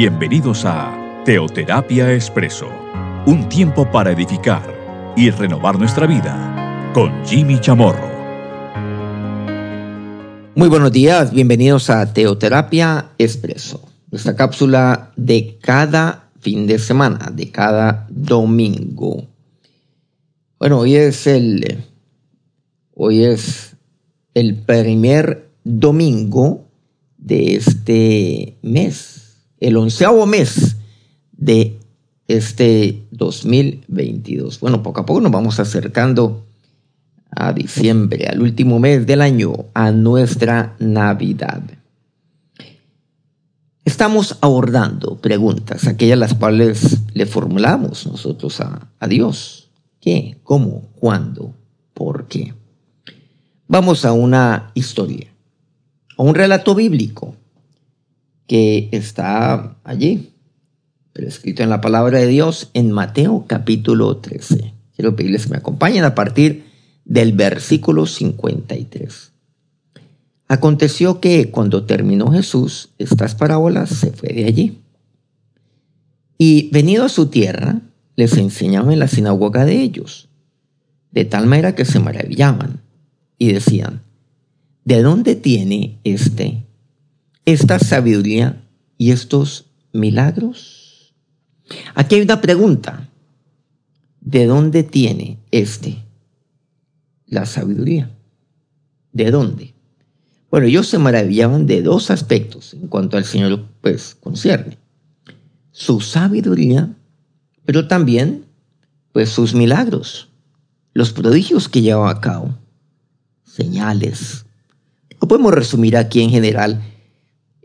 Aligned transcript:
Bienvenidos 0.00 0.64
a 0.64 1.22
Teoterapia 1.24 2.14
Expreso, 2.14 2.68
un 3.26 3.48
tiempo 3.48 3.90
para 3.90 4.12
edificar 4.12 4.62
y 5.16 5.28
renovar 5.30 5.76
nuestra 5.76 6.06
vida 6.06 6.92
con 6.94 7.10
Jimmy 7.26 7.58
Chamorro. 7.58 8.08
Muy 10.54 10.68
buenos 10.68 10.92
días, 10.92 11.32
bienvenidos 11.32 11.90
a 11.90 12.12
Teoterapia 12.12 13.06
Expreso, 13.18 13.88
nuestra 14.12 14.36
cápsula 14.36 15.10
de 15.16 15.58
cada 15.60 16.30
fin 16.38 16.68
de 16.68 16.78
semana, 16.78 17.32
de 17.34 17.50
cada 17.50 18.06
domingo. 18.08 19.26
Bueno, 20.60 20.78
hoy 20.78 20.94
es 20.94 21.26
el 21.26 21.76
hoy 22.94 23.24
es 23.24 23.74
el 24.32 24.54
primer 24.54 25.50
domingo 25.64 26.68
de 27.16 27.56
este 27.56 28.56
mes 28.62 29.27
el 29.60 29.76
onceavo 29.76 30.26
mes 30.26 30.76
de 31.32 31.78
este 32.26 33.06
2022. 33.10 34.60
Bueno, 34.60 34.82
poco 34.82 35.00
a 35.00 35.06
poco 35.06 35.20
nos 35.20 35.32
vamos 35.32 35.58
acercando 35.60 36.44
a 37.30 37.52
diciembre, 37.52 38.26
al 38.26 38.40
último 38.40 38.78
mes 38.78 39.06
del 39.06 39.22
año, 39.22 39.66
a 39.74 39.90
nuestra 39.92 40.76
Navidad. 40.78 41.62
Estamos 43.84 44.36
abordando 44.42 45.16
preguntas, 45.16 45.86
aquellas 45.86 46.18
las 46.18 46.34
cuales 46.34 46.98
le 47.14 47.26
formulamos 47.26 48.06
nosotros 48.06 48.60
a, 48.60 48.88
a 48.98 49.08
Dios. 49.08 49.70
¿Qué? 50.00 50.38
¿Cómo? 50.42 50.90
¿Cuándo? 50.96 51.54
¿Por 51.94 52.28
qué? 52.28 52.54
Vamos 53.66 54.04
a 54.04 54.12
una 54.12 54.70
historia, 54.74 55.28
a 56.16 56.22
un 56.22 56.34
relato 56.34 56.74
bíblico 56.74 57.34
que 58.48 58.88
está 58.92 59.76
allí, 59.84 60.32
escrito 61.14 61.62
en 61.62 61.70
la 61.70 61.80
palabra 61.80 62.18
de 62.18 62.26
Dios 62.26 62.70
en 62.74 62.90
Mateo 62.90 63.44
capítulo 63.46 64.16
13. 64.16 64.72
Quiero 64.96 65.14
pedirles 65.14 65.44
que 65.44 65.50
me 65.50 65.56
acompañen 65.58 66.04
a 66.04 66.14
partir 66.14 66.64
del 67.04 67.32
versículo 67.32 68.06
53. 68.06 69.32
Aconteció 70.48 71.20
que 71.20 71.50
cuando 71.50 71.84
terminó 71.84 72.32
Jesús 72.32 72.90
estas 72.98 73.34
parábolas, 73.34 73.90
se 73.90 74.12
fue 74.12 74.30
de 74.30 74.46
allí. 74.46 74.78
Y 76.38 76.70
venido 76.70 77.04
a 77.04 77.10
su 77.10 77.26
tierra, 77.26 77.82
les 78.16 78.36
enseñaba 78.38 78.92
en 78.92 78.98
la 78.98 79.08
sinagoga 79.08 79.66
de 79.66 79.82
ellos, 79.82 80.30
de 81.10 81.26
tal 81.26 81.46
manera 81.46 81.74
que 81.74 81.84
se 81.84 82.00
maravillaban 82.00 82.80
y 83.36 83.52
decían, 83.52 84.02
¿de 84.84 85.02
dónde 85.02 85.34
tiene 85.36 85.98
este 86.04 86.67
esta 87.52 87.78
sabiduría 87.78 88.62
y 88.98 89.10
estos 89.10 89.70
milagros? 89.94 91.14
Aquí 91.94 92.16
hay 92.16 92.20
una 92.20 92.42
pregunta. 92.42 93.08
¿De 94.20 94.44
dónde 94.44 94.82
tiene 94.82 95.38
este 95.50 96.04
la 97.26 97.46
sabiduría? 97.46 98.10
¿De 99.12 99.30
dónde? 99.30 99.74
Bueno, 100.50 100.66
ellos 100.66 100.88
se 100.88 100.98
maravillaban 100.98 101.66
de 101.66 101.80
dos 101.80 102.10
aspectos 102.10 102.74
en 102.74 102.88
cuanto 102.88 103.16
al 103.16 103.24
Señor 103.24 103.64
pues 103.80 104.14
concierne. 104.20 104.76
Su 105.72 106.00
sabiduría, 106.00 106.94
pero 107.64 107.88
también 107.88 108.44
pues 109.12 109.30
sus 109.30 109.54
milagros, 109.54 110.28
los 110.92 111.12
prodigios 111.12 111.66
que 111.70 111.80
llevaba 111.80 112.10
a 112.10 112.20
cabo, 112.20 112.58
señales. 113.44 114.44
Lo 115.18 115.28
podemos 115.28 115.54
resumir 115.54 115.96
aquí 115.96 116.20
en 116.20 116.30
general 116.30 116.82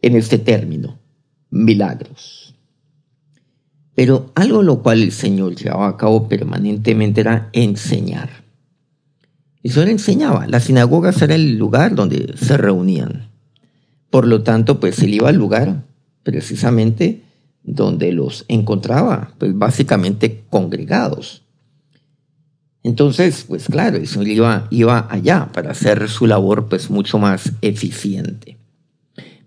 en 0.04 0.18
este 0.18 0.38
término, 0.38 1.00
milagros. 1.50 2.54
Pero 3.96 4.32
algo 4.36 4.62
lo 4.62 4.84
cual 4.84 5.02
el 5.02 5.12
Señor 5.12 5.56
llevaba 5.56 5.88
a 5.88 5.98
cabo 5.98 6.28
permanentemente 6.28 7.22
era 7.22 7.50
enseñar. 7.54 8.30
Y 9.64 9.70
solo 9.70 9.90
enseñaba. 9.90 10.46
Las 10.48 10.66
sinagogas 10.66 11.22
era 11.22 11.36
el 11.36 11.58
lugar 11.58 11.96
donde 11.96 12.36
se 12.38 12.58
reunían. 12.58 13.30
Por 14.10 14.28
lo 14.28 14.44
tanto, 14.44 14.80
pues 14.80 15.00
él 15.00 15.14
iba 15.14 15.30
al 15.30 15.38
lugar 15.38 15.86
precisamente 16.24 17.22
donde 17.64 18.12
los 18.12 18.44
encontraba, 18.50 19.34
pues 19.38 19.58
básicamente 19.58 20.44
congregados. 20.50 21.44
Entonces, 22.84 23.46
pues 23.48 23.68
claro, 23.68 23.96
el 23.96 24.08
Señor 24.08 24.28
iba, 24.28 24.68
iba 24.70 25.08
allá 25.10 25.50
para 25.54 25.72
hacer 25.72 26.10
su 26.10 26.28
labor 26.28 26.68
pues 26.68 26.90
mucho 26.90 27.18
más 27.20 27.54
eficiente 27.62 28.53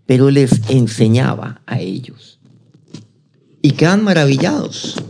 pero 0.06 0.30
les 0.30 0.70
enseñaba 0.70 1.62
a 1.66 1.80
ellos. 1.80 2.38
Y 3.60 3.72
quedan 3.72 4.04
maravillados. 4.04 5.02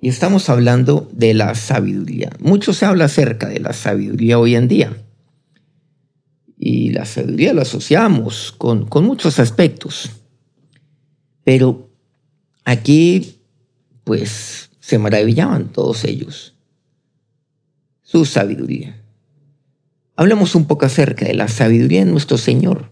Y 0.00 0.08
estamos 0.08 0.48
hablando 0.48 1.08
de 1.12 1.34
la 1.34 1.54
sabiduría. 1.54 2.30
Mucho 2.38 2.72
se 2.72 2.86
habla 2.86 3.06
acerca 3.06 3.48
de 3.48 3.60
la 3.60 3.72
sabiduría 3.72 4.38
hoy 4.38 4.54
en 4.54 4.68
día. 4.68 4.96
Y 6.58 6.90
la 6.90 7.04
sabiduría 7.04 7.52
la 7.52 7.62
asociamos 7.62 8.52
con, 8.56 8.86
con 8.86 9.04
muchos 9.04 9.40
aspectos. 9.40 10.10
Pero 11.42 11.90
aquí, 12.64 13.40
pues, 14.04 14.70
se 14.78 14.98
maravillaban 14.98 15.72
todos 15.72 16.04
ellos. 16.04 16.54
Su 18.02 18.24
sabiduría. 18.24 19.02
Hablemos 20.14 20.54
un 20.54 20.66
poco 20.66 20.86
acerca 20.86 21.26
de 21.26 21.34
la 21.34 21.48
sabiduría 21.48 22.04
de 22.04 22.10
nuestro 22.10 22.38
Señor 22.38 22.91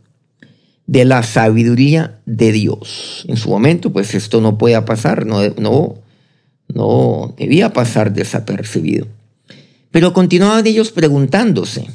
de 0.91 1.05
la 1.05 1.23
sabiduría 1.23 2.21
de 2.27 2.51
Dios. 2.51 3.25
En 3.29 3.37
su 3.37 3.49
momento, 3.49 3.93
pues 3.93 4.13
esto 4.17 4.41
no 4.41 4.59
puede 4.59 4.83
pasar, 4.83 5.25
no, 5.25 5.41
no, 5.51 5.95
no 6.67 7.33
debía 7.39 7.73
pasar 7.73 8.13
desapercibido. 8.13 9.07
Pero 9.93 10.13
continuaban 10.13 10.67
ellos 10.67 10.91
preguntándose, 10.91 11.87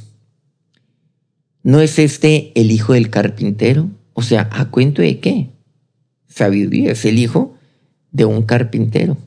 ¿no 1.61 1.81
es 1.81 1.99
este 1.99 2.53
el 2.55 2.71
hijo 2.71 2.93
del 2.93 3.09
carpintero? 3.09 3.89
O 4.13 4.21
sea, 4.21 4.47
¿a 4.53 4.71
cuento 4.71 5.01
de 5.01 5.19
qué? 5.19 5.49
Sabiduría, 6.29 6.93
es 6.93 7.03
el 7.03 7.19
hijo 7.19 7.53
de 8.13 8.23
un 8.23 8.43
carpintero. 8.43 9.17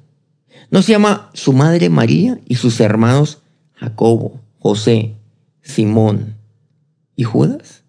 ¿No 0.71 0.81
se 0.81 0.93
llama 0.93 1.29
su 1.35 1.53
madre 1.53 1.91
María 1.91 2.41
y 2.47 2.55
sus 2.55 2.81
hermanos 2.81 3.43
Jacobo, 3.75 4.41
José, 4.61 5.17
Simón 5.61 6.37
y 7.17 7.25
Judas? 7.25 7.85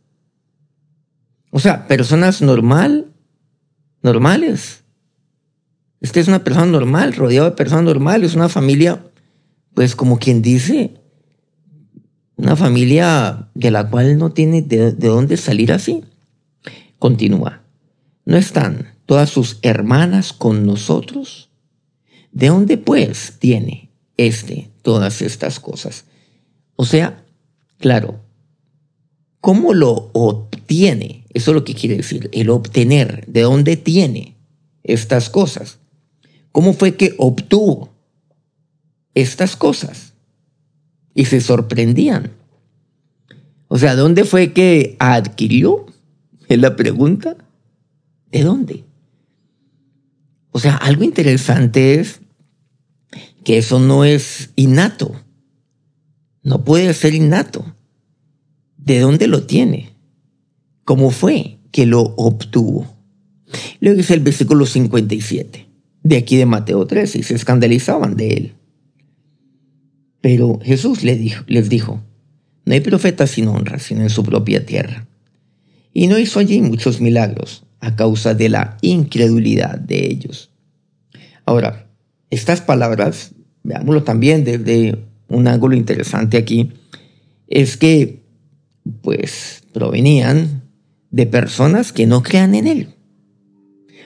O 1.51 1.59
sea, 1.59 1.87
personas 1.87 2.41
normal, 2.41 3.11
normales. 4.01 4.83
Esta 6.01 6.19
es 6.19 6.27
una 6.27 6.43
persona 6.43 6.67
normal, 6.67 7.13
rodeado 7.13 7.49
de 7.49 7.55
personas 7.55 7.83
normales, 7.83 8.35
una 8.35 8.49
familia, 8.49 9.03
pues 9.73 9.95
como 9.95 10.19
quien 10.19 10.41
dice, 10.41 10.95
una 12.35 12.55
familia 12.55 13.49
de 13.53 13.71
la 13.71 13.89
cual 13.89 14.17
no 14.17 14.31
tiene 14.31 14.61
de, 14.61 14.93
de 14.93 15.07
dónde 15.07 15.35
salir 15.37 15.73
así. 15.73 16.03
Continúa. 16.97 17.63
¿No 18.25 18.37
están 18.37 18.93
todas 19.05 19.29
sus 19.29 19.59
hermanas 19.61 20.33
con 20.33 20.65
nosotros? 20.65 21.49
¿De 22.31 22.47
dónde 22.47 22.77
pues 22.77 23.37
tiene 23.39 23.89
este 24.17 24.69
todas 24.83 25.21
estas 25.21 25.59
cosas? 25.59 26.05
O 26.75 26.85
sea, 26.85 27.25
claro, 27.77 28.21
¿cómo 29.41 29.73
lo 29.73 30.11
obtiene? 30.69 31.25
Eso 31.33 31.51
es 31.51 31.55
lo 31.55 31.63
que 31.63 31.73
quiere 31.73 31.97
decir, 31.97 32.29
el 32.31 32.49
obtener. 32.51 33.25
¿De 33.27 33.41
dónde 33.41 33.75
tiene 33.75 34.35
estas 34.83 35.29
cosas? 35.29 35.79
¿Cómo 36.51 36.73
fue 36.73 36.95
que 36.95 37.15
obtuvo 37.17 37.89
estas 39.15 39.55
cosas? 39.55 40.13
Y 41.15 41.25
se 41.25 41.41
sorprendían. 41.41 42.33
O 43.67 43.79
sea, 43.79 43.95
¿dónde 43.95 44.25
fue 44.25 44.53
que 44.53 44.95
adquirió? 44.99 45.87
Es 46.47 46.59
la 46.59 46.75
pregunta. 46.75 47.35
¿De 48.31 48.43
dónde? 48.43 48.83
O 50.51 50.59
sea, 50.59 50.75
algo 50.75 51.03
interesante 51.03 51.95
es 51.95 52.21
que 53.43 53.57
eso 53.57 53.79
no 53.79 54.05
es 54.05 54.51
innato. 54.55 55.15
No 56.43 56.63
puede 56.63 56.93
ser 56.93 57.15
innato. 57.15 57.65
¿De 58.77 58.99
dónde 58.99 59.27
lo 59.27 59.47
tiene? 59.47 59.88
Cómo 60.89 61.11
fue 61.11 61.59
que 61.71 61.85
lo 61.85 62.01
obtuvo. 62.01 62.87
Luego 63.79 63.97
dice 63.97 64.15
el 64.15 64.21
versículo 64.21 64.65
57 64.65 65.67
de 66.01 66.17
aquí 66.17 66.35
de 66.35 66.47
Mateo 66.47 66.87
13 66.87 67.19
y 67.19 67.21
se 67.21 67.35
escandalizaban 67.35 68.15
de 68.15 68.29
él. 68.29 68.53
Pero 70.19 70.59
Jesús 70.63 71.03
les 71.03 71.19
dijo, 71.19 71.43
les 71.45 71.69
dijo, 71.69 72.01
no 72.65 72.73
hay 72.73 72.79
profeta 72.79 73.27
sin 73.27 73.49
honra, 73.49 73.77
sino 73.77 74.01
en 74.01 74.09
su 74.09 74.23
propia 74.23 74.65
tierra. 74.65 75.07
Y 75.93 76.07
no 76.07 76.17
hizo 76.17 76.39
allí 76.39 76.59
muchos 76.59 76.99
milagros 77.01 77.65
a 77.81 77.95
causa 77.95 78.33
de 78.33 78.49
la 78.49 78.79
incredulidad 78.81 79.77
de 79.77 80.07
ellos. 80.07 80.49
Ahora, 81.45 81.87
estas 82.31 82.61
palabras, 82.61 83.35
veámoslo 83.61 84.01
también 84.01 84.43
desde 84.43 84.97
un 85.27 85.47
ángulo 85.47 85.75
interesante 85.75 86.35
aquí, 86.37 86.71
es 87.47 87.77
que 87.77 88.23
pues 89.03 89.61
provenían 89.71 90.58
de 91.11 91.25
personas 91.25 91.91
que 91.91 92.07
no 92.07 92.23
crean 92.23 92.55
en 92.55 92.67
Él. 92.67 92.95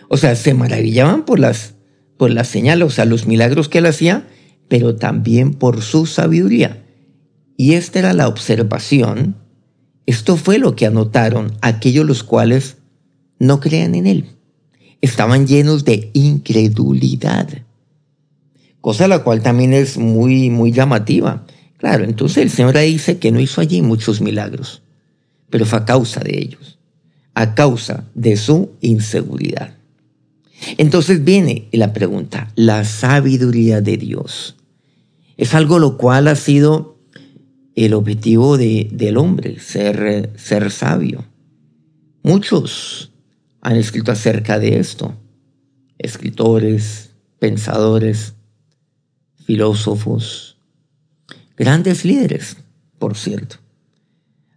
O 0.10 0.18
sea, 0.18 0.36
se 0.36 0.54
maravillaban 0.54 1.26
por 1.26 1.40
las, 1.40 1.74
por 2.18 2.32
las 2.32 2.48
señales, 2.48 2.88
o 2.88 2.92
sea, 2.92 3.06
los 3.06 3.26
milagros 3.26 3.68
que 3.68 3.80
él 3.80 3.88
hacía, 3.88 4.28
pero 4.68 4.96
también 4.96 5.54
por 5.54 5.82
su 5.82 6.06
sabiduría. 6.06 6.86
Y 7.58 7.74
esta 7.74 8.00
era 8.00 8.14
la 8.14 8.28
observación, 8.28 9.38
esto 10.06 10.38
fue 10.38 10.60
lo 10.60 10.76
que 10.76 10.86
anotaron 10.86 11.54
aquellos 11.62 12.06
los 12.06 12.24
cuales 12.24 12.78
no 13.40 13.60
creían 13.60 13.96
en 13.96 14.08
él. 14.08 14.26
Estaban 15.02 15.48
llenos 15.48 15.86
de 15.86 16.12
incredulidad, 16.14 17.50
cosa 18.82 19.08
la 19.08 19.24
cual 19.24 19.42
también 19.42 19.74
es 19.74 19.98
muy, 19.98 20.50
muy 20.50 20.72
llamativa. 20.72 21.46
Claro, 21.78 22.04
entonces 22.04 22.38
el 22.38 22.50
Señor 22.50 22.78
dice 22.78 23.18
que 23.18 23.32
no 23.32 23.40
hizo 23.40 23.62
allí 23.62 23.82
muchos 23.82 24.22
milagros, 24.22 24.84
pero 25.50 25.66
fue 25.66 25.80
a 25.80 25.86
causa 25.86 26.22
de 26.22 26.38
ellos, 26.38 26.80
a 27.34 27.56
causa 27.56 28.06
de 28.14 28.38
su 28.38 28.72
inseguridad. 28.82 29.76
Entonces 30.78 31.24
viene 31.24 31.68
la 31.72 31.94
pregunta, 31.94 32.52
la 32.56 32.86
sabiduría 32.86 33.82
de 33.82 33.98
Dios. 33.98 34.56
Es 35.38 35.54
algo 35.54 35.80
lo 35.80 35.98
cual 35.98 36.28
ha 36.28 36.36
sido 36.36 36.98
el 37.76 37.94
objetivo 37.94 38.58
de, 38.58 38.88
del 38.92 39.18
hombre, 39.18 39.60
ser, 39.60 40.32
ser 40.38 40.72
sabio. 40.72 41.26
Muchos 42.22 43.12
han 43.62 43.76
escrito 43.76 44.12
acerca 44.12 44.60
de 44.60 44.80
esto. 44.80 45.16
Escritores, 45.98 47.12
pensadores, 47.40 48.36
filósofos, 49.46 50.58
grandes 51.58 52.06
líderes, 52.06 52.58
por 53.00 53.18
cierto, 53.18 53.58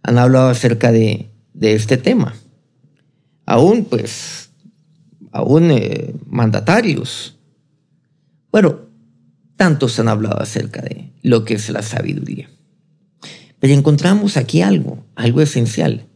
han 0.03 0.17
hablado 0.17 0.49
acerca 0.49 0.91
de, 0.91 1.29
este 1.59 1.97
tema. 1.97 2.33
Aún, 3.47 3.85
pues, 3.85 4.49
aún 5.31 5.71
eh, 5.71 6.13
mandatarios. 6.25 7.37
Bueno, 8.51 8.81
tantos 9.55 9.97
han 9.99 10.09
hablado 10.09 10.41
acerca 10.41 10.81
de 10.81 11.13
lo 11.23 11.45
que 11.45 11.53
es 11.53 11.69
la 11.69 11.81
sabiduría. 11.81 12.49
Pero 13.59 13.73
encontramos 13.73 14.35
aquí 14.35 14.61
algo, 14.61 15.05
algo 15.15 15.41
esencial. 15.41 16.07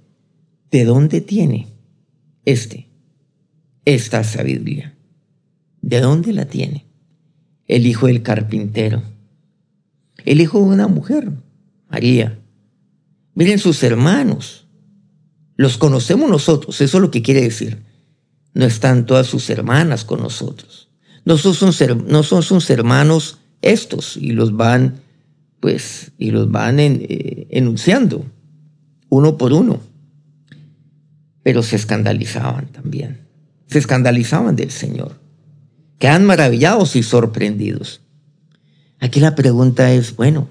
¿De 0.72 0.84
dónde 0.84 1.22
tiene 1.22 1.70
este, 2.44 2.90
esta 3.86 4.26
sabiduría? 4.26 4.94
¿De 5.82 6.02
dónde 6.02 6.34
la 6.34 6.46
tiene? 6.46 6.86
El 7.66 7.88
hijo 7.88 8.08
del 8.08 8.24
carpintero. 8.24 9.04
El 10.26 10.42
hijo 10.42 10.60
de 10.60 10.66
una 10.66 10.90
mujer, 10.90 11.32
María. 11.90 12.40
Miren 13.36 13.58
sus 13.58 13.82
hermanos. 13.84 14.68
Los 15.62 15.78
conocemos 15.78 16.28
nosotros, 16.28 16.82
eso 16.82 16.98
es 16.98 17.02
lo 17.04 17.12
que 17.12 17.22
quiere 17.22 17.44
decir. 17.44 17.84
No 18.56 18.66
están 18.66 19.06
todas 19.06 19.28
sus 19.28 19.48
hermanas 19.52 20.04
con 20.04 20.20
nosotros. 20.20 20.90
No 21.24 21.38
son, 21.38 21.72
no 22.08 22.24
son 22.24 22.42
sus 22.42 22.68
hermanos 22.72 23.38
estos 23.62 24.18
y 24.18 24.32
los 24.32 24.58
van 24.58 25.02
pues, 25.60 26.14
y 26.18 26.32
los 26.32 26.50
van 26.50 26.80
eh, 26.80 27.46
enunciando 27.52 28.26
uno 29.10 29.38
por 29.38 29.54
uno. 29.54 29.80
Pero 31.44 31.62
se 31.62 31.76
escandalizaban 31.76 32.72
también. 32.72 33.28
Se 33.68 33.78
escandalizaban 33.78 34.56
del 34.56 34.72
Señor. 34.72 35.20
Quedan 36.00 36.26
maravillados 36.26 36.96
y 36.96 37.04
sorprendidos. 37.04 38.02
Aquí 39.00 39.20
la 39.20 39.36
pregunta 39.36 39.94
es, 39.94 40.16
bueno, 40.16 40.50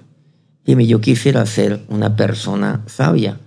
dime, 0.65 0.87
yo 0.87 1.01
quisiera 1.01 1.45
ser 1.45 1.81
una 1.89 2.15
persona 2.15 2.85
sabia. 2.87 3.41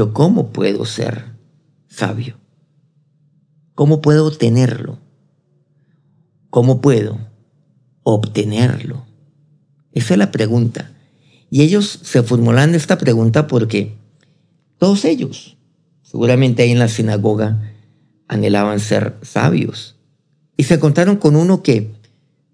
¿Yo 0.00 0.14
cómo 0.14 0.50
puedo 0.50 0.86
ser 0.86 1.26
sabio? 1.86 2.38
¿Cómo 3.74 4.00
puedo 4.00 4.26
obtenerlo? 4.28 4.98
¿Cómo 6.48 6.80
puedo 6.80 7.18
obtenerlo? 8.02 9.04
Esa 9.92 10.14
es 10.14 10.18
la 10.18 10.30
pregunta. 10.30 10.90
Y 11.50 11.60
ellos 11.60 12.00
se 12.02 12.22
formulan 12.22 12.74
esta 12.74 12.96
pregunta 12.96 13.46
porque 13.46 13.92
todos 14.78 15.04
ellos, 15.04 15.58
seguramente 16.00 16.62
ahí 16.62 16.70
en 16.70 16.78
la 16.78 16.88
sinagoga, 16.88 17.60
anhelaban 18.26 18.80
ser 18.80 19.18
sabios. 19.20 19.96
Y 20.56 20.62
se 20.62 20.80
contaron 20.80 21.16
con 21.16 21.36
uno 21.36 21.62
que 21.62 21.90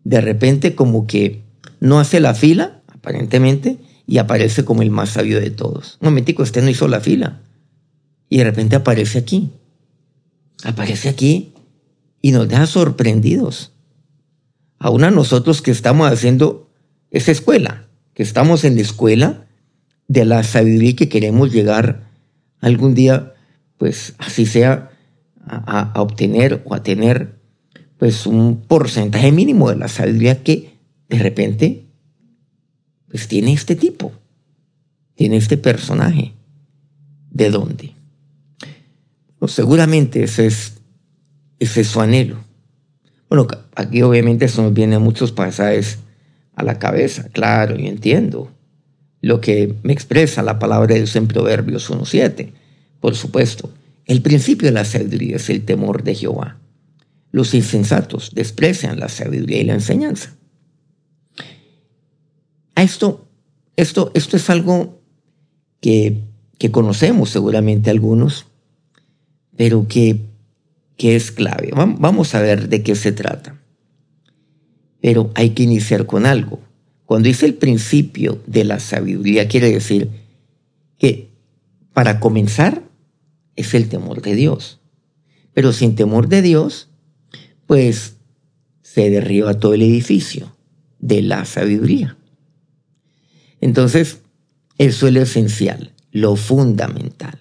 de 0.03 0.21
repente 0.21 0.75
como 0.75 1.07
que 1.07 1.45
no 1.79 2.01
hace 2.01 2.19
la 2.19 2.35
fila, 2.35 2.83
aparentemente, 2.89 3.79
y 4.07 4.19
aparece 4.19 4.65
como 4.65 4.83
el 4.83 4.91
más 4.91 5.11
sabio 5.11 5.41
de 5.41 5.51
todos. 5.51 5.99
Un 6.01 6.07
momentico, 6.07 6.43
este 6.43 6.63
no 6.63 6.71
hizo 6.71 6.89
la 6.89 7.01
fila. 7.01 7.43
Y 8.29 8.39
de 8.39 8.45
repente 8.45 8.77
aparece 8.77 9.19
aquí. 9.19 9.51
Aparece 10.65 11.09
aquí 11.09 11.53
y 12.23 12.33
nos 12.33 12.49
deja 12.49 12.67
sorprendidos. 12.67 13.73
Aún 14.79 15.05
a 15.05 15.11
nosotros 15.11 15.63
que 15.63 15.71
estamos 15.71 16.11
haciendo 16.11 16.71
esa 17.11 17.33
escuela, 17.33 17.89
que 18.15 18.23
estamos 18.23 18.65
en 18.65 18.77
la 18.77 18.83
escuela 18.83 19.47
de 20.09 20.25
la 20.25 20.43
sabiduría 20.43 20.97
que 20.97 21.09
queremos 21.09 21.53
llegar 21.53 22.11
algún 22.61 22.95
día, 22.95 23.35
pues 23.79 24.15
así 24.19 24.47
sea, 24.47 24.91
a, 25.47 25.93
obtener 26.01 26.63
o 26.65 26.75
a 26.75 26.83
tener 26.83 27.37
pues 27.99 28.27
un 28.27 28.63
porcentaje 28.63 29.33
mínimo 29.33 29.71
de 29.71 29.77
la 29.77 29.89
sabiduría 29.89 30.43
que 30.43 30.77
de 31.09 31.19
repente 31.19 31.86
pues 33.09 33.29
tiene 33.29 33.53
este 33.53 33.77
tipo, 33.77 34.13
tiene 35.15 35.37
este 35.37 35.57
personaje. 35.57 36.33
¿De 37.31 37.51
dónde? 37.51 37.93
Seguramente 39.47 40.25
ese 40.25 40.47
es, 40.47 40.75
ese 41.59 41.83
es 41.83 41.89
su 41.89 42.01
anhelo. 42.01 42.39
Bueno, 43.29 43.47
aquí 43.75 44.03
obviamente 44.03 44.49
se 44.49 44.63
nos 44.63 44.73
vienen 44.73 45.03
muchos 45.03 45.33
pasajes 45.33 45.99
a 46.55 46.63
la 46.63 46.79
cabeza. 46.79 47.29
Claro, 47.33 47.77
yo 47.77 47.87
entiendo 47.87 48.51
lo 49.21 49.41
que 49.41 49.75
me 49.83 49.93
expresa 49.93 50.43
la 50.43 50.59
palabra 50.59 50.95
de 50.95 51.01
Dios 51.01 51.17
en 51.17 51.27
Proverbios 51.27 51.91
1.7. 51.91 52.53
Por 53.01 53.15
supuesto, 53.15 53.71
el 54.07 54.23
principio 54.23 54.69
de 54.69 54.73
la 54.73 54.85
sabiduría 54.85 55.37
es 55.37 55.51
el 55.51 55.65
temor 55.65 56.03
de 56.03 56.15
Jehová. 56.15 56.59
Los 57.33 57.53
insensatos 57.55 58.33
desprecian 58.35 59.01
la 59.01 59.09
sabiduría 59.09 59.61
y 59.61 59.65
la 59.65 59.75
enseñanza. 59.75 60.37
A 62.77 62.85
esto, 62.85 63.27
esto, 63.75 64.13
esto 64.15 64.37
es 64.37 64.49
algo 64.49 65.01
que, 65.81 66.23
que 66.59 66.71
conocemos 66.71 67.31
seguramente 67.31 67.91
algunos, 67.91 68.47
pero 69.57 69.89
que, 69.89 70.21
que 70.97 71.17
es 71.17 71.33
clave. 71.33 71.73
Vamos 71.75 72.37
a 72.37 72.41
ver 72.41 72.69
de 72.69 72.85
qué 72.85 72.95
se 72.95 73.11
trata 73.11 73.57
pero 75.07 75.31
hay 75.35 75.51
que 75.51 75.63
iniciar 75.63 76.07
con 76.07 76.27
algo. 76.27 76.59
Cuando 77.05 77.29
dice 77.29 77.47
el 77.47 77.55
principio 77.55 78.43
de 78.49 78.65
la 78.65 78.81
sabiduría, 78.81 79.47
quiere 79.47 79.71
decir 79.71 80.11
que 80.99 81.29
para 81.93 82.19
comenzar 82.19 82.83
es 83.55 83.75
el 83.75 83.89
temor 83.89 84.21
de 84.21 84.35
Dios. 84.35 84.81
Pero 85.55 85.73
sin 85.73 85.95
temor 85.95 86.27
de 86.27 86.43
Dios, 86.43 86.89
pues 87.67 88.17
se 88.83 89.09
derriba 89.09 89.61
todo 89.61 89.75
el 89.75 89.83
edificio 89.83 90.57
de 90.99 91.23
la 91.23 91.45
sabiduría. 91.45 92.17
Entonces, 93.61 94.21
eso 94.79 95.07
es 95.07 95.15
lo 95.15 95.23
esencial, 95.23 95.93
lo 96.13 96.37
fundamental. 96.37 97.41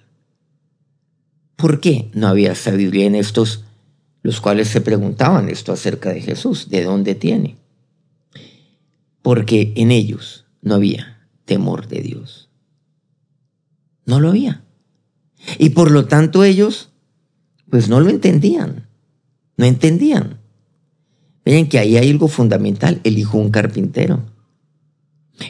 ¿Por 1.56 1.80
qué 1.80 2.10
no 2.14 2.28
había 2.28 2.56
sabiduría 2.56 3.06
en 3.06 3.16
estos 3.16 3.66
los 4.26 4.42
cuales 4.42 4.70
se 4.70 4.82
preguntaban 4.82 5.50
esto 5.50 5.72
acerca 5.72 6.10
de 6.10 6.20
Jesús, 6.20 6.70
¿de 6.70 6.84
dónde 6.84 7.14
tiene? 7.14 7.58
Porque 9.22 9.72
en 9.76 9.92
ellos 9.92 10.46
no 10.64 10.74
había 10.74 11.28
temor 11.46 11.88
de 11.88 12.02
Dios. 12.02 12.50
No 14.08 14.20
lo 14.20 14.30
había. 14.30 14.64
Y 15.60 15.70
por 15.70 15.92
lo 15.92 16.06
tanto 16.06 16.44
ellos, 16.44 16.90
pues 17.70 17.88
no 17.88 18.00
lo 18.00 18.10
entendían. 18.10 18.88
No 19.58 19.66
entendían. 19.66 20.40
Ven 21.46 21.70
que 21.70 21.78
ahí 21.78 21.96
hay 21.96 22.10
algo 22.10 22.28
fundamental. 22.28 23.02
El 23.04 23.20
hijo 23.20 23.38
de 23.38 23.44
un 23.44 23.52
carpintero. 23.52 24.24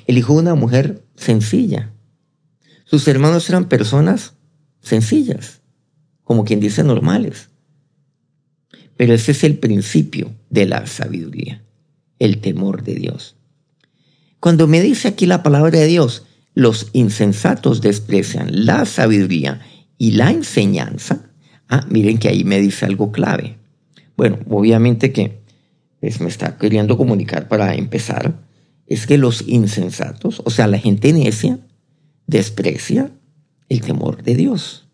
El 0.07 0.17
hijo 0.17 0.33
de 0.33 0.39
una 0.39 0.55
mujer 0.55 1.03
sencilla. 1.15 1.91
Sus 2.85 3.07
hermanos 3.07 3.49
eran 3.49 3.67
personas 3.67 4.33
sencillas, 4.81 5.61
como 6.23 6.45
quien 6.45 6.59
dice 6.59 6.83
normales. 6.83 7.49
Pero 8.97 9.13
ese 9.13 9.31
es 9.31 9.43
el 9.43 9.57
principio 9.57 10.31
de 10.49 10.65
la 10.65 10.87
sabiduría, 10.87 11.63
el 12.19 12.39
temor 12.39 12.83
de 12.83 12.95
Dios. 12.95 13.35
Cuando 14.39 14.67
me 14.67 14.81
dice 14.81 15.07
aquí 15.07 15.25
la 15.25 15.43
palabra 15.43 15.79
de 15.79 15.87
Dios, 15.87 16.25
los 16.53 16.89
insensatos 16.93 17.81
desprecian 17.81 18.65
la 18.65 18.85
sabiduría 18.85 19.61
y 19.97 20.11
la 20.11 20.31
enseñanza, 20.31 21.29
ah, 21.67 21.85
miren 21.89 22.17
que 22.17 22.29
ahí 22.29 22.43
me 22.43 22.59
dice 22.59 22.85
algo 22.85 23.11
clave. 23.11 23.57
Bueno, 24.15 24.39
obviamente 24.49 25.11
que 25.11 25.41
pues, 25.99 26.21
me 26.21 26.29
está 26.29 26.57
queriendo 26.57 26.97
comunicar 26.97 27.47
para 27.47 27.75
empezar, 27.75 28.44
es 28.87 29.07
que 29.07 29.17
los 29.17 29.47
insensatos, 29.47 30.41
o 30.45 30.49
sea, 30.49 30.67
la 30.67 30.77
gente 30.77 31.11
necia, 31.13 31.59
desprecia 32.27 33.11
el 33.69 33.81
temor 33.81 34.23
de 34.23 34.35
Dios. 34.35 34.87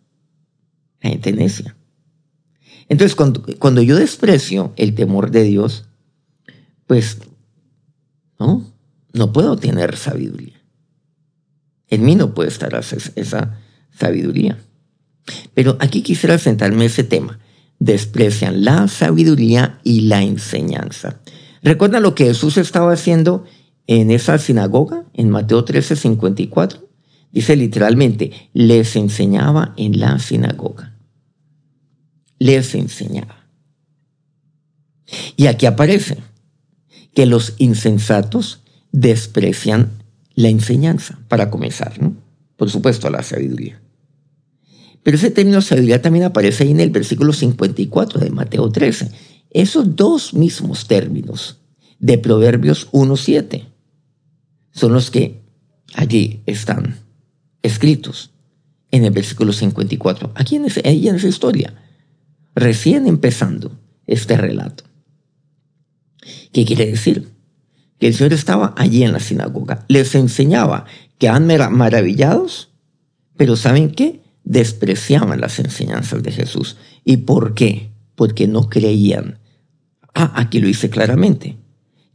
La 1.01 1.09
gente 1.09 1.33
necia. 1.33 1.75
Entonces, 2.87 3.15
cuando, 3.15 3.43
cuando 3.59 3.81
yo 3.81 3.95
desprecio 3.95 4.73
el 4.75 4.95
temor 4.95 5.31
de 5.31 5.43
Dios, 5.43 5.85
pues, 6.87 7.19
no, 8.39 8.71
no 9.13 9.33
puedo 9.33 9.57
tener 9.57 9.95
sabiduría. 9.97 10.61
En 11.87 12.05
mí 12.05 12.15
no 12.15 12.33
puede 12.33 12.49
estar 12.49 12.73
esa 13.15 13.59
sabiduría. 13.91 14.57
Pero 15.53 15.77
aquí 15.79 16.01
quisiera 16.01 16.37
sentarme 16.37 16.85
ese 16.85 17.03
tema. 17.03 17.39
Desprecian 17.79 18.63
la 18.63 18.87
sabiduría 18.87 19.79
y 19.83 20.01
la 20.01 20.23
enseñanza. 20.23 21.21
¿Recuerda 21.63 21.99
lo 21.99 22.15
que 22.15 22.25
Jesús 22.25 22.57
estaba 22.57 22.93
haciendo 22.93 23.45
en 23.87 24.11
esa 24.11 24.37
sinagoga, 24.37 25.05
en 25.13 25.29
Mateo 25.29 25.63
13, 25.63 25.95
54? 25.95 26.87
Dice 27.31 27.55
literalmente, 27.55 28.31
les 28.53 28.95
enseñaba 28.95 29.73
en 29.77 29.99
la 29.99 30.19
sinagoga. 30.19 30.97
Les 32.39 32.75
enseñaba. 32.75 33.47
Y 35.35 35.47
aquí 35.47 35.65
aparece 35.65 36.17
que 37.13 37.25
los 37.25 37.55
insensatos 37.57 38.61
desprecian 38.91 40.03
la 40.33 40.49
enseñanza, 40.49 41.19
para 41.27 41.49
comenzar, 41.49 42.01
¿no? 42.01 42.15
Por 42.55 42.69
supuesto, 42.69 43.09
la 43.09 43.23
sabiduría. 43.23 43.81
Pero 45.03 45.17
ese 45.17 45.31
término 45.31 45.61
sabiduría 45.61 46.01
también 46.01 46.25
aparece 46.25 46.63
ahí 46.63 46.71
en 46.71 46.79
el 46.79 46.89
versículo 46.89 47.33
54 47.33 48.19
de 48.19 48.29
Mateo 48.29 48.71
13. 48.71 49.11
Esos 49.49 49.95
dos 49.95 50.33
mismos 50.33 50.87
términos 50.87 51.59
de 51.99 52.17
Proverbios 52.17 52.89
1.7 52.91 53.70
son 54.71 54.93
los 54.93 55.11
que 55.11 55.41
allí 55.93 56.41
están 56.45 56.99
escritos 57.61 58.31
en 58.91 59.05
el 59.05 59.11
versículo 59.11 59.53
54. 59.53 60.31
Aquí 60.35 60.55
en, 60.55 60.65
en 60.65 61.15
esa 61.15 61.27
historia, 61.27 61.73
recién 62.55 63.07
empezando 63.07 63.79
este 64.07 64.37
relato. 64.37 64.83
¿Qué 66.51 66.65
quiere 66.65 66.85
decir? 66.85 67.29
Que 67.99 68.07
el 68.07 68.13
Señor 68.13 68.33
estaba 68.33 68.73
allí 68.77 69.03
en 69.03 69.13
la 69.13 69.19
sinagoga, 69.19 69.85
les 69.87 70.15
enseñaba, 70.15 70.85
que 71.17 71.29
han 71.29 71.47
maravillados, 71.71 72.71
pero 73.37 73.55
¿saben 73.55 73.91
qué? 73.91 74.21
Despreciaban 74.43 75.39
las 75.39 75.59
enseñanzas 75.59 76.23
de 76.23 76.31
Jesús. 76.31 76.77
¿Y 77.05 77.17
por 77.17 77.53
qué? 77.53 77.91
Porque 78.15 78.47
no 78.47 78.69
creían. 78.69 79.39
Ah, 80.15 80.33
aquí 80.35 80.59
lo 80.59 80.67
dice 80.67 80.89
claramente 80.89 81.60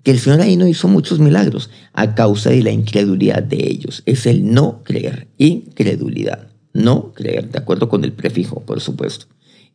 que 0.06 0.12
el 0.12 0.20
Señor 0.20 0.40
ahí 0.40 0.56
no 0.56 0.68
hizo 0.68 0.86
muchos 0.86 1.18
milagros 1.18 1.68
a 1.92 2.14
causa 2.14 2.50
de 2.50 2.62
la 2.62 2.70
incredulidad 2.70 3.42
de 3.42 3.56
ellos. 3.68 4.04
Es 4.06 4.26
el 4.26 4.54
no 4.54 4.84
creer, 4.84 5.26
incredulidad. 5.36 6.46
No 6.72 7.12
creer, 7.12 7.50
de 7.50 7.58
acuerdo 7.58 7.88
con 7.88 8.04
el 8.04 8.12
prefijo, 8.12 8.60
por 8.60 8.80
supuesto. 8.80 9.26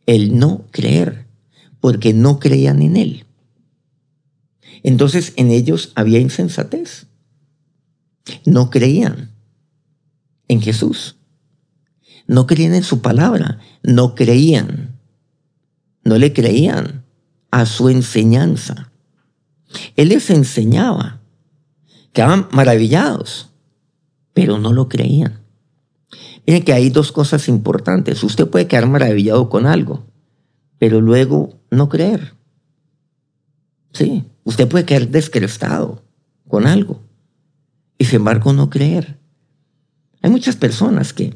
El 0.06 0.38
no 0.38 0.64
creer, 0.70 1.26
porque 1.80 2.14
no 2.14 2.38
creían 2.38 2.80
en 2.80 2.96
Él. 2.96 3.26
Entonces 4.82 5.34
en 5.36 5.50
ellos 5.50 5.92
había 5.96 6.18
insensatez. 6.18 7.08
No 8.46 8.70
creían 8.70 9.32
en 10.48 10.62
Jesús. 10.62 11.16
No 12.26 12.46
creían 12.46 12.72
en 12.72 12.84
su 12.84 13.02
palabra. 13.02 13.58
No 13.82 14.14
creían. 14.14 14.98
No 16.04 16.16
le 16.16 16.32
creían 16.32 17.04
a 17.50 17.66
su 17.66 17.90
enseñanza. 17.90 18.91
Él 19.96 20.08
les 20.08 20.30
enseñaba. 20.30 21.20
Quedaban 22.12 22.48
maravillados, 22.52 23.50
pero 24.34 24.58
no 24.58 24.72
lo 24.72 24.88
creían. 24.88 25.40
Miren 26.46 26.64
que 26.64 26.72
hay 26.72 26.90
dos 26.90 27.12
cosas 27.12 27.48
importantes. 27.48 28.22
Usted 28.22 28.48
puede 28.48 28.66
quedar 28.66 28.86
maravillado 28.88 29.48
con 29.48 29.66
algo, 29.66 30.04
pero 30.78 31.00
luego 31.00 31.60
no 31.70 31.88
creer. 31.88 32.34
Sí, 33.92 34.24
usted 34.44 34.68
puede 34.68 34.84
quedar 34.84 35.08
descrestado 35.08 36.02
con 36.48 36.66
algo 36.66 37.00
y 37.98 38.04
sin 38.04 38.16
embargo 38.16 38.52
no 38.52 38.68
creer. 38.70 39.18
Hay 40.22 40.30
muchas 40.30 40.56
personas 40.56 41.12
que, 41.12 41.34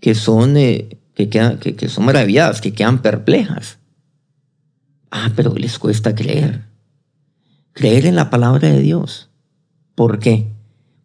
que, 0.00 0.14
son, 0.14 0.56
eh, 0.56 0.98
que, 1.14 1.28
quedan, 1.28 1.58
que 1.58 1.88
son 1.88 2.04
maravilladas, 2.04 2.60
que 2.60 2.72
quedan 2.72 3.02
perplejas. 3.02 3.78
Ah, 5.10 5.30
pero 5.36 5.54
les 5.54 5.78
cuesta 5.78 6.14
creer 6.14 6.73
creer 7.74 8.06
en 8.06 8.16
la 8.16 8.30
palabra 8.30 8.70
de 8.70 8.80
Dios. 8.80 9.28
¿Por 9.94 10.18
qué? 10.18 10.50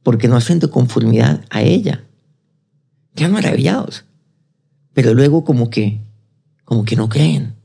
Porque 0.04 0.30
no 0.30 0.38
hacen 0.38 0.60
de 0.60 0.70
conformidad 0.70 1.44
a 1.50 1.62
ella. 1.62 2.06
Quedan 3.16 3.34
maravillados. 3.34 4.06
Pero 4.94 5.14
luego 5.14 5.44
como 5.44 5.70
que, 5.70 6.02
como 6.64 6.86
que 6.86 6.96
no 6.96 7.10
creen. 7.10 7.56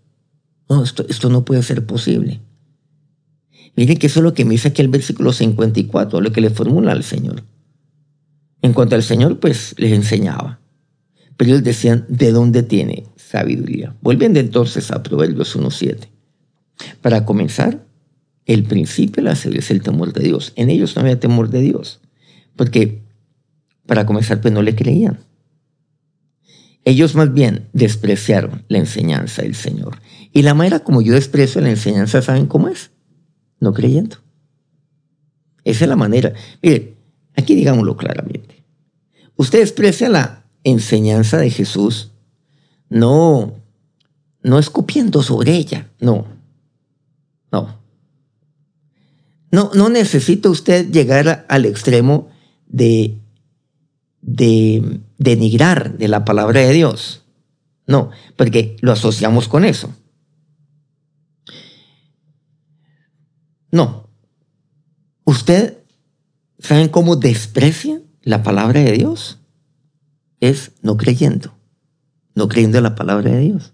No, 0.68 0.82
esto, 0.82 1.06
esto 1.08 1.28
no 1.28 1.44
puede 1.44 1.62
ser 1.62 1.86
posible. 1.86 2.40
Miren 3.76 3.98
que 3.98 4.06
eso 4.06 4.20
es 4.20 4.24
lo 4.24 4.34
que 4.34 4.44
me 4.44 4.52
dice 4.52 4.68
aquí 4.68 4.82
el 4.82 4.88
versículo 4.88 5.32
54, 5.32 6.20
lo 6.20 6.32
que 6.32 6.40
le 6.40 6.50
formula 6.50 6.92
al 6.92 7.04
Señor. 7.04 7.42
En 8.62 8.72
cuanto 8.72 8.94
al 8.94 9.02
Señor, 9.02 9.40
pues 9.40 9.74
les 9.78 9.92
enseñaba. 9.92 10.60
Pero 11.36 11.50
ellos 11.50 11.64
decían, 11.64 12.06
¿de 12.08 12.32
dónde 12.32 12.62
tiene 12.62 13.04
sabiduría? 13.16 13.94
Volviendo 14.00 14.40
entonces 14.40 14.90
a 14.90 15.02
Proverbios 15.02 15.56
1.7. 15.56 16.08
Para 17.02 17.24
comenzar, 17.24 17.84
el 18.46 18.64
principio 18.64 19.22
la 19.22 19.36
sabiduría 19.36 19.60
es 19.60 19.70
el 19.70 19.82
temor 19.82 20.12
de 20.12 20.22
Dios. 20.22 20.52
En 20.56 20.70
ellos 20.70 20.94
no 20.96 21.02
había 21.02 21.18
temor 21.18 21.50
de 21.50 21.60
Dios, 21.60 22.00
porque 22.56 23.02
para 23.86 24.06
comenzar 24.06 24.40
pues 24.40 24.52
no 24.52 24.62
le 24.62 24.74
creían. 24.74 25.20
Ellos 26.84 27.14
más 27.14 27.32
bien 27.32 27.68
despreciaron 27.72 28.64
la 28.68 28.78
enseñanza 28.78 29.42
del 29.42 29.54
Señor. 29.54 30.00
Y 30.32 30.42
la 30.42 30.52
manera 30.52 30.80
como 30.80 31.00
yo 31.00 31.14
desprecio 31.14 31.60
la 31.60 31.70
enseñanza, 31.70 32.20
¿saben 32.20 32.46
cómo 32.46 32.68
es? 32.68 32.90
No 33.60 33.72
creyendo. 33.72 34.18
Esa 35.64 35.84
es 35.84 35.88
la 35.88 35.96
manera. 35.96 36.34
Mire, 36.62 36.96
aquí 37.36 37.54
digámoslo 37.54 37.96
claramente. 37.96 38.62
Usted 39.36 39.60
desprecia 39.60 40.08
la 40.10 40.44
enseñanza 40.62 41.38
de 41.38 41.50
Jesús, 41.50 42.12
no, 42.88 43.54
no 44.42 44.58
escupiendo 44.58 45.22
sobre 45.22 45.54
ella, 45.54 45.90
no, 46.00 46.26
no. 47.50 47.83
No, 49.54 49.70
no 49.72 49.88
necesita 49.88 50.50
usted 50.50 50.90
llegar 50.90 51.46
al 51.48 51.64
extremo 51.64 52.28
de, 52.66 53.20
de 54.20 55.00
denigrar 55.16 55.96
de 55.96 56.08
la 56.08 56.24
palabra 56.24 56.58
de 56.58 56.72
Dios. 56.72 57.22
No, 57.86 58.10
porque 58.34 58.76
lo 58.80 58.90
asociamos 58.90 59.46
con 59.46 59.64
eso. 59.64 59.94
No. 63.70 64.10
¿Usted 65.22 65.78
saben 66.58 66.88
cómo 66.88 67.14
desprecia 67.14 68.00
la 68.22 68.42
palabra 68.42 68.80
de 68.80 68.90
Dios? 68.90 69.38
Es 70.40 70.72
no 70.82 70.96
creyendo, 70.96 71.54
no 72.34 72.48
creyendo 72.48 72.78
en 72.78 72.84
la 72.84 72.96
palabra 72.96 73.30
de 73.30 73.38
Dios. 73.38 73.72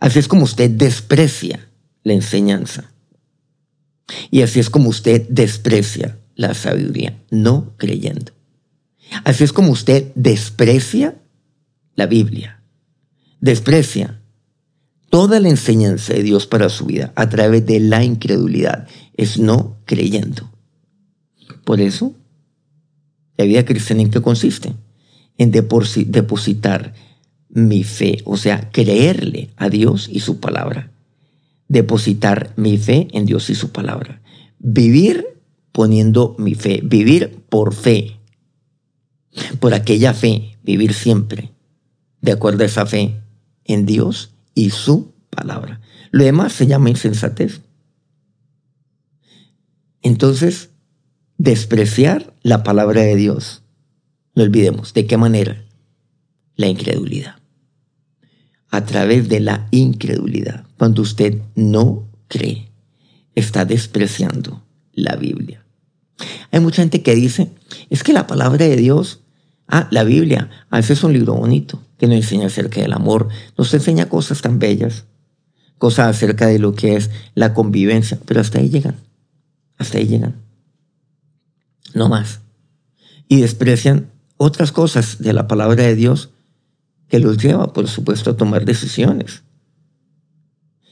Así 0.00 0.18
es 0.18 0.26
como 0.26 0.42
usted 0.42 0.68
desprecia 0.68 1.70
la 2.02 2.14
enseñanza. 2.14 2.90
Y 4.30 4.42
así 4.42 4.60
es 4.60 4.70
como 4.70 4.88
usted 4.88 5.26
desprecia 5.28 6.18
la 6.34 6.54
sabiduría, 6.54 7.22
no 7.30 7.74
creyendo. 7.76 8.32
Así 9.24 9.44
es 9.44 9.52
como 9.52 9.72
usted 9.72 10.12
desprecia 10.14 11.16
la 11.94 12.06
Biblia, 12.06 12.62
desprecia 13.40 14.20
toda 15.10 15.40
la 15.40 15.48
enseñanza 15.48 16.12
de 16.12 16.22
Dios 16.22 16.46
para 16.46 16.68
su 16.68 16.86
vida 16.86 17.12
a 17.16 17.28
través 17.28 17.64
de 17.64 17.80
la 17.80 18.04
incredulidad, 18.04 18.86
es 19.16 19.38
no 19.38 19.78
creyendo. 19.84 20.50
Por 21.64 21.80
eso, 21.80 22.14
la 23.36 23.44
vida 23.44 23.64
cristiana 23.64 24.02
en 24.02 24.10
qué 24.10 24.20
consiste? 24.20 24.74
En 25.38 25.50
depositar 25.50 26.94
mi 27.48 27.84
fe, 27.84 28.18
o 28.24 28.36
sea, 28.36 28.70
creerle 28.70 29.50
a 29.56 29.68
Dios 29.68 30.08
y 30.10 30.20
su 30.20 30.40
palabra 30.40 30.90
depositar 31.68 32.52
mi 32.56 32.78
fe 32.78 33.08
en 33.12 33.26
Dios 33.26 33.50
y 33.50 33.54
su 33.54 33.72
palabra. 33.72 34.20
Vivir 34.58 35.26
poniendo 35.72 36.34
mi 36.38 36.54
fe, 36.54 36.80
vivir 36.82 37.42
por 37.48 37.74
fe, 37.74 38.18
por 39.60 39.74
aquella 39.74 40.14
fe, 40.14 40.56
vivir 40.62 40.94
siempre, 40.94 41.52
de 42.20 42.32
acuerdo 42.32 42.62
a 42.62 42.66
esa 42.66 42.86
fe 42.86 43.20
en 43.64 43.84
Dios 43.84 44.32
y 44.54 44.70
su 44.70 45.12
palabra. 45.30 45.80
Lo 46.10 46.24
demás 46.24 46.52
se 46.52 46.66
llama 46.66 46.90
insensatez. 46.90 47.60
Entonces, 50.02 50.70
despreciar 51.36 52.32
la 52.42 52.62
palabra 52.62 53.02
de 53.02 53.16
Dios. 53.16 53.62
No 54.34 54.42
olvidemos, 54.42 54.94
¿de 54.94 55.06
qué 55.06 55.16
manera? 55.16 55.64
La 56.54 56.68
incredulidad 56.68 57.36
a 58.70 58.84
través 58.84 59.28
de 59.28 59.40
la 59.40 59.68
incredulidad. 59.70 60.65
Cuando 60.78 61.02
usted 61.02 61.40
no 61.54 62.08
cree, 62.28 62.70
está 63.34 63.64
despreciando 63.64 64.64
la 64.92 65.16
Biblia. 65.16 65.64
Hay 66.50 66.60
mucha 66.60 66.82
gente 66.82 67.02
que 67.02 67.14
dice, 67.14 67.52
es 67.90 68.02
que 68.02 68.12
la 68.12 68.26
palabra 68.26 68.64
de 68.64 68.76
Dios, 68.76 69.20
ah, 69.68 69.88
la 69.90 70.04
Biblia, 70.04 70.50
a 70.70 70.76
veces 70.76 70.98
es 70.98 71.04
un 71.04 71.12
libro 71.12 71.34
bonito. 71.34 71.82
que 71.98 72.06
nos 72.06 72.16
enseña 72.16 72.48
acerca 72.48 72.80
del 72.82 72.92
amor, 72.92 73.28
nos 73.56 73.72
enseña 73.72 74.10
cosas 74.10 74.42
tan 74.42 74.58
bellas, 74.58 75.06
cosas 75.78 76.14
acerca 76.14 76.46
de 76.46 76.58
lo 76.58 76.74
que 76.74 76.96
es 76.96 77.10
la 77.34 77.54
convivencia, 77.54 78.18
pero 78.26 78.40
hasta 78.40 78.58
ahí 78.58 78.68
llegan, 78.68 78.96
hasta 79.78 79.96
ahí 79.96 80.06
llegan, 80.06 80.42
no 81.94 82.10
más. 82.10 82.40
Y 83.28 83.40
desprecian 83.40 84.10
otras 84.36 84.72
cosas 84.72 85.18
de 85.20 85.32
la 85.32 85.48
palabra 85.48 85.84
de 85.84 85.94
Dios 85.94 86.30
que 87.08 87.18
los 87.18 87.38
lleva, 87.38 87.72
por 87.72 87.88
supuesto, 87.88 88.30
a 88.30 88.36
tomar 88.36 88.66
decisiones, 88.66 89.42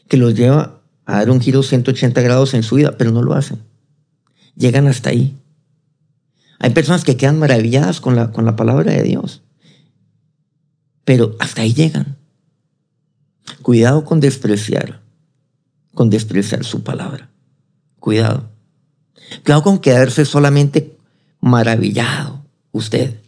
que 0.09 0.17
los 0.17 0.35
lleva 0.35 0.81
a 1.07 1.19
dar 1.19 1.31
un 1.31 1.41
giro 1.41 1.63
180 1.63 2.21
grados 2.23 2.55
en 2.55 2.63
su 2.63 2.77
vida, 2.77 2.97
pero 2.97 3.11
no 3.11 3.23
lo 3.23 3.35
hacen. 3.35 3.63
Llegan 4.57 4.87
hasta 4.87 5.11
ahí. 5.11 5.37
Hay 6.59 6.71
personas 6.71 7.05
que 7.05 7.17
quedan 7.17 7.39
maravilladas 7.39 8.01
con 8.01 8.17
la, 8.17 8.31
con 8.33 8.45
la 8.45 8.57
palabra 8.57 8.93
de 8.93 9.03
Dios, 9.03 9.43
pero 11.05 11.37
hasta 11.39 11.63
ahí 11.63 11.75
llegan. 11.75 12.17
Cuidado 13.61 14.05
con 14.05 14.21
despreciar, 14.21 15.03
con 15.93 16.09
despreciar 16.09 16.65
su 16.65 16.83
palabra. 16.83 17.31
Cuidado. 17.99 18.51
Cuidado 19.45 19.63
con 19.63 19.79
quedarse 19.79 20.25
solamente 20.25 20.97
maravillado, 21.41 22.45
usted, 22.73 23.21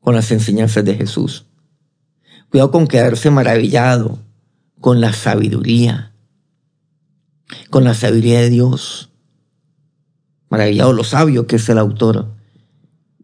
con 0.00 0.14
las 0.14 0.30
enseñanzas 0.30 0.84
de 0.84 0.94
Jesús. 0.94 1.46
Cuidado 2.48 2.70
con 2.70 2.86
quedarse 2.86 3.30
maravillado 3.30 4.25
con 4.80 5.00
la 5.00 5.12
sabiduría, 5.12 6.12
con 7.70 7.84
la 7.84 7.94
sabiduría 7.94 8.40
de 8.40 8.50
Dios. 8.50 9.10
Maravillado 10.48 10.92
lo 10.92 11.04
sabio 11.04 11.46
que 11.46 11.56
es 11.56 11.68
el 11.68 11.78
autor 11.78 12.34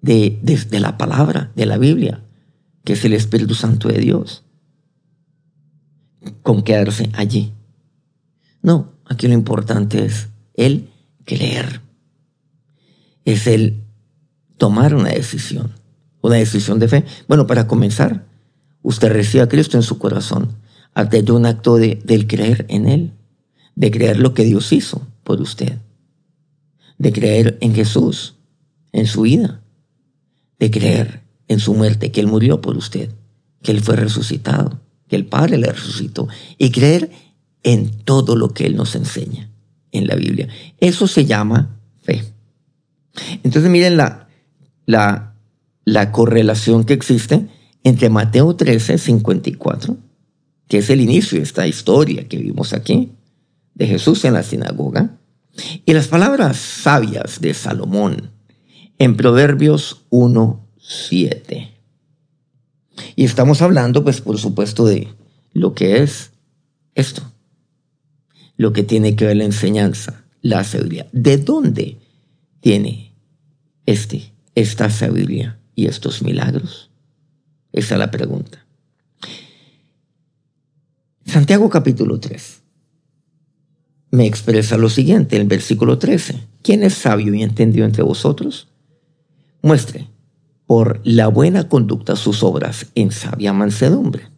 de, 0.01 0.39
de, 0.43 0.81
la 0.81 0.99
palabra, 0.99 1.53
de 1.55 1.67
la 1.67 1.79
Biblia, 1.79 2.25
que 2.85 2.95
es 2.95 3.05
el 3.05 3.13
Espíritu 3.13 3.55
Santo 3.55 3.89
de 3.89 3.99
Dios. 3.99 4.45
Con 6.43 6.63
quedarse 6.63 7.11
allí. 7.15 7.53
No, 8.61 8.93
aquí 9.05 9.29
lo 9.29 9.35
importante 9.35 10.05
es 10.05 10.29
el 10.55 10.89
creer. 11.25 11.81
Es 13.25 13.47
el 13.47 13.85
tomar 14.57 14.95
una 14.95 15.11
decisión, 15.11 15.73
una 16.21 16.37
decisión 16.37 16.79
de 16.79 16.89
fe. 16.89 17.05
Bueno, 17.29 17.47
para 17.47 17.67
comenzar, 17.67 18.27
usted 18.83 19.13
recibe 19.13 19.45
a 19.45 19.49
Cristo 19.49 19.77
en 19.77 19.83
su 19.83 19.99
corazón 19.99 20.57
a 20.95 21.05
de 21.05 21.33
un 21.33 21.47
acto 21.47 21.77
de, 21.77 22.01
del 22.05 22.27
creer 22.27 22.67
en 22.69 22.89
Él, 22.89 23.13
de 23.75 23.91
creer 23.91 24.19
lo 24.19 24.35
que 24.35 24.45
Dios 24.45 24.73
hizo 24.73 25.07
por 25.25 25.41
usted, 25.41 25.79
de 26.99 27.13
creer 27.13 27.59
en 27.61 27.75
Jesús, 27.75 28.35
en 28.93 29.07
su 29.07 29.23
vida, 29.23 29.63
de 30.59 30.71
creer 30.71 31.23
en 31.49 31.61
su 31.61 31.75
muerte, 31.75 32.13
que 32.13 32.21
Él 32.21 32.27
murió 32.27 32.61
por 32.61 32.77
usted, 32.77 33.11
que 33.63 33.73
Él 33.73 33.81
fue 33.81 33.97
resucitado, 33.97 34.81
que 35.09 35.17
el 35.17 35.27
Padre 35.27 35.59
le 35.59 35.73
resucitó, 35.73 36.29
y 36.59 36.71
creer 36.71 37.11
en 37.63 37.91
todo 37.91 38.37
lo 38.37 38.53
que 38.53 38.67
Él 38.67 38.77
nos 38.77 38.95
enseña 38.95 39.51
en 39.93 40.07
la 40.07 40.15
Biblia. 40.15 40.49
Eso 40.79 41.07
se 41.07 41.25
llama 41.25 41.79
fe. 42.03 42.25
Entonces 43.43 43.71
miren 43.71 43.97
la, 43.97 44.29
la, 44.87 45.35
la 45.85 46.13
correlación 46.13 46.85
que 46.85 46.95
existe 46.95 47.49
entre 47.85 48.11
Mateo 48.11 48.55
13, 48.55 48.99
54, 48.99 49.97
que 50.69 50.79
es 50.79 50.91
el 50.91 51.01
inicio 51.01 51.39
de 51.39 51.45
esta 51.45 51.67
historia 51.67 52.29
que 52.29 52.39
vimos 52.39 52.73
aquí, 52.73 53.13
de 53.75 53.87
Jesús 53.87 54.25
en 54.25 54.35
la 54.35 54.43
sinagoga, 54.43 55.19
y 55.85 55.93
las 55.93 56.09
palabras 56.09 56.57
sabias 56.57 57.41
de 57.41 57.53
Salomón 57.55 58.31
en 58.99 59.17
Proverbios 59.17 60.07
1, 60.11 60.69
7. 60.79 61.73
Y 63.17 63.25
estamos 63.25 63.63
hablando, 63.63 64.05
pues, 64.05 64.21
por 64.21 64.39
supuesto, 64.39 64.85
de 64.87 65.09
lo 65.53 65.75
que 65.75 66.03
es 66.03 66.33
esto, 66.95 67.23
lo 68.57 68.73
que 68.73 68.83
tiene 68.83 69.17
que 69.17 69.27
ver 69.27 69.37
la 69.37 69.45
enseñanza, 69.45 70.25
la 70.41 70.65
sabiduría. 70.65 71.09
¿De 71.13 71.37
dónde 71.39 71.99
tiene 72.61 73.15
este, 73.87 74.33
esta 74.55 74.91
sabiduría 74.91 75.59
y 75.75 75.87
estos 75.87 76.23
milagros? 76.23 76.91
Esa 77.73 77.95
es 77.95 77.99
la 77.99 78.11
pregunta. 78.11 78.62
Santiago 81.33 81.71
capítulo 81.71 82.21
3 82.21 82.61
me 84.11 84.27
expresa 84.27 84.77
lo 84.77 84.91
siguiente, 84.91 85.39
el 85.39 85.47
versículo 85.47 85.97
13. 85.97 86.47
¿Quién 86.61 86.83
es 86.83 86.93
sabio 86.93 87.33
y 87.33 87.43
entendido 87.43 87.87
entre 87.87 88.03
vosotros? 88.03 88.69
Muestre 89.63 90.11
por 90.67 91.01
la 91.05 91.29
buena 91.29 91.71
conducta 91.71 92.17
sus 92.17 92.43
obras 92.43 92.89
en 92.95 93.13
sabia 93.13 93.55
mansedumbre. 93.55 94.29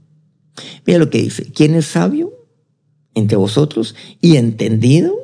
Mira 0.86 1.00
lo 1.00 1.10
que 1.10 1.20
dice. 1.20 1.50
¿Quién 1.50 1.74
es 1.74 1.86
sabio 1.86 2.32
entre 3.14 3.36
vosotros 3.38 3.96
y 4.20 4.36
entendido? 4.36 5.16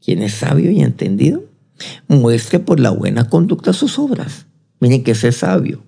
¿Quién 0.00 0.22
es 0.22 0.34
sabio 0.34 0.70
y 0.70 0.82
entendido? 0.82 1.42
Muestre 2.06 2.60
por 2.60 2.78
la 2.78 2.90
buena 2.90 3.28
conducta 3.28 3.72
sus 3.72 3.98
obras. 3.98 4.46
Miren 4.78 5.02
que 5.02 5.10
ese 5.10 5.28
es 5.28 5.38
sabio 5.38 5.82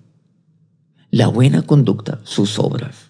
la 1.09 1.27
buena 1.27 1.61
conducta, 1.61 2.19
sus 2.25 2.59
obras. 2.59 3.06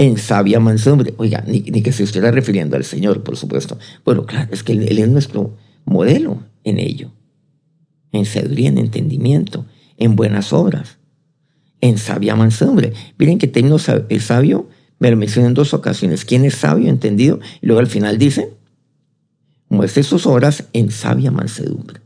En 0.00 0.16
sabia 0.16 0.60
mansedumbre. 0.60 1.12
Oiga, 1.18 1.44
ni, 1.46 1.60
que 1.60 1.92
se 1.92 2.04
estuviera 2.04 2.30
refiriendo 2.30 2.74
al 2.74 2.84
Señor, 2.84 3.22
por 3.22 3.36
supuesto. 3.36 3.78
Bueno, 4.02 4.24
claro, 4.24 4.48
es 4.50 4.62
que 4.62 4.72
él, 4.72 4.98
es 4.98 5.08
nuestro 5.10 5.58
modelo 5.84 6.42
en 6.64 6.78
ello. 6.78 7.10
En 8.10 8.24
sabiduría, 8.24 8.70
en 8.70 8.78
entendimiento, 8.78 9.66
en 9.98 10.16
buenas 10.16 10.54
obras, 10.54 10.96
en 11.82 11.98
sabia 11.98 12.34
mansedumbre. 12.34 12.94
Miren 13.18 13.36
que 13.36 13.46
término 13.46 13.76
el 14.08 14.20
sabio 14.22 14.70
me 14.98 15.10
lo 15.10 15.18
menciona 15.18 15.48
en 15.48 15.54
dos 15.54 15.74
ocasiones. 15.74 16.24
¿Quién 16.24 16.46
es 16.46 16.54
sabio, 16.54 16.88
entendido? 16.88 17.38
Y 17.60 17.66
luego 17.66 17.80
al 17.80 17.86
final 17.86 18.16
dice, 18.16 18.54
muestre 19.68 20.02
sus 20.02 20.24
obras 20.24 20.64
en 20.72 20.90
sabia 20.90 21.30
mansedumbre. 21.30 22.00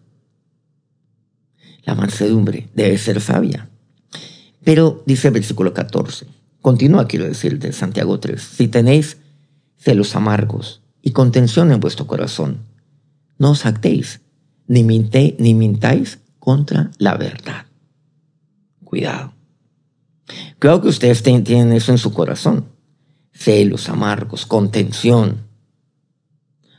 La 1.84 1.94
mansedumbre 1.94 2.66
debe 2.74 2.98
ser 2.98 3.20
sabia. 3.20 3.68
Pero 4.64 5.04
dice 5.06 5.28
el 5.28 5.34
versículo 5.34 5.72
14, 5.72 6.26
continúa 6.64 7.06
quiero 7.06 7.26
decir 7.26 7.58
de 7.58 7.74
Santiago 7.74 8.18
3, 8.18 8.40
si 8.40 8.68
tenéis 8.68 9.18
celos 9.76 10.16
amargos 10.16 10.80
y 11.02 11.10
contención 11.10 11.70
en 11.70 11.78
vuestro 11.78 12.06
corazón, 12.06 12.60
no 13.36 13.50
os 13.50 13.66
actéis, 13.66 14.22
ni, 14.66 14.82
ni 14.82 15.54
mintáis 15.54 16.20
contra 16.38 16.90
la 16.96 17.18
verdad. 17.18 17.66
Cuidado. 18.82 19.34
Cuidado 20.58 20.80
que 20.80 20.88
ustedes 20.88 21.22
tienen 21.22 21.70
eso 21.74 21.92
en 21.92 21.98
su 21.98 22.14
corazón. 22.14 22.64
Celos 23.34 23.90
amargos, 23.90 24.46
contención. 24.46 25.42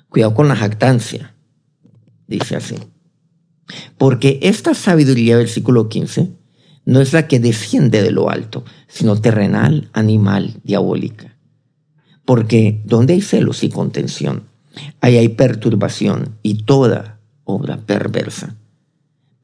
Cuidado 0.09 0.33
con 0.33 0.47
la 0.47 0.55
jactancia. 0.55 1.35
Dice 2.25 2.55
así. 2.55 2.77
Porque 3.99 4.39
esta 4.41 4.73
sabiduría, 4.73 5.37
versículo 5.37 5.89
15, 5.89 6.31
no 6.85 7.01
es 7.01 7.13
la 7.13 7.27
que 7.27 7.39
desciende 7.39 8.01
de 8.01 8.11
lo 8.11 8.29
alto, 8.29 8.63
sino 8.87 9.19
terrenal, 9.19 9.89
animal, 9.93 10.55
diabólica. 10.63 11.35
Porque 12.23 12.81
donde 12.85 13.13
hay 13.13 13.21
celos 13.21 13.63
y 13.63 13.69
contención, 13.69 14.43
ahí 15.01 15.17
hay 15.17 15.29
perturbación 15.29 16.35
y 16.43 16.63
toda 16.63 17.19
obra 17.43 17.77
perversa. 17.77 18.55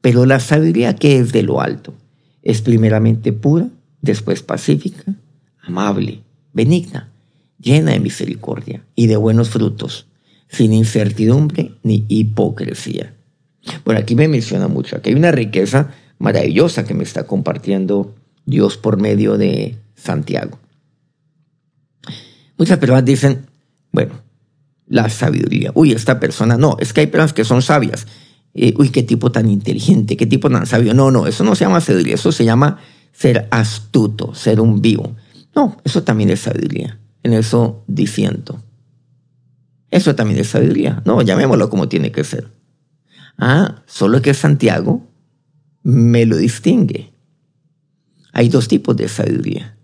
Pero 0.00 0.26
la 0.26 0.40
sabiduría 0.40 0.96
que 0.96 1.18
es 1.18 1.32
de 1.32 1.42
lo 1.42 1.60
alto 1.60 1.94
es 2.42 2.60
primeramente 2.60 3.32
pura, 3.32 3.68
después 4.00 4.42
pacífica, 4.42 5.14
amable, 5.62 6.22
benigna, 6.52 7.12
llena 7.60 7.92
de 7.92 8.00
misericordia 8.00 8.84
y 8.96 9.06
de 9.06 9.16
buenos 9.16 9.50
frutos, 9.50 10.06
sin 10.48 10.72
incertidumbre 10.72 11.72
ni 11.82 12.04
hipocresía. 12.08 13.14
Bueno, 13.84 14.00
aquí 14.00 14.16
me 14.16 14.26
menciona 14.26 14.66
mucho, 14.66 14.96
aquí 14.96 15.10
hay 15.10 15.16
una 15.16 15.30
riqueza 15.30 15.94
maravillosa 16.22 16.84
que 16.84 16.94
me 16.94 17.02
está 17.02 17.26
compartiendo 17.26 18.14
Dios 18.46 18.76
por 18.76 18.96
medio 18.96 19.36
de 19.38 19.76
Santiago. 19.96 20.56
Muchas 22.56 22.78
personas 22.78 23.04
dicen, 23.04 23.46
bueno, 23.90 24.14
la 24.86 25.08
sabiduría. 25.08 25.72
Uy, 25.74 25.90
esta 25.90 26.20
persona, 26.20 26.56
no, 26.56 26.76
es 26.78 26.92
que 26.92 27.00
hay 27.00 27.06
personas 27.08 27.32
que 27.32 27.44
son 27.44 27.60
sabias. 27.60 28.06
Eh, 28.54 28.72
uy, 28.78 28.90
qué 28.90 29.02
tipo 29.02 29.32
tan 29.32 29.50
inteligente, 29.50 30.16
qué 30.16 30.26
tipo 30.26 30.48
tan 30.48 30.64
sabio. 30.64 30.94
No, 30.94 31.10
no, 31.10 31.26
eso 31.26 31.42
no 31.42 31.56
se 31.56 31.64
llama 31.64 31.80
sabiduría, 31.80 32.14
eso 32.14 32.30
se 32.30 32.44
llama 32.44 32.78
ser 33.10 33.48
astuto, 33.50 34.32
ser 34.32 34.60
un 34.60 34.80
vivo. 34.80 35.16
No, 35.56 35.76
eso 35.82 36.04
también 36.04 36.30
es 36.30 36.40
sabiduría. 36.40 37.00
En 37.24 37.32
eso 37.32 37.82
diciendo. 37.88 38.62
Eso 39.90 40.14
también 40.14 40.38
es 40.38 40.50
sabiduría. 40.50 41.02
No, 41.04 41.20
llamémoslo 41.20 41.68
como 41.68 41.88
tiene 41.88 42.12
que 42.12 42.22
ser. 42.22 42.46
Ah, 43.38 43.82
solo 43.86 44.22
que 44.22 44.34
Santiago 44.34 45.08
me 45.82 46.26
lo 46.26 46.36
distingue. 46.36 47.12
Hay 48.32 48.48
dos 48.48 48.68
tipos 48.68 48.96
de 48.96 49.08
sabiduría. 49.08 49.76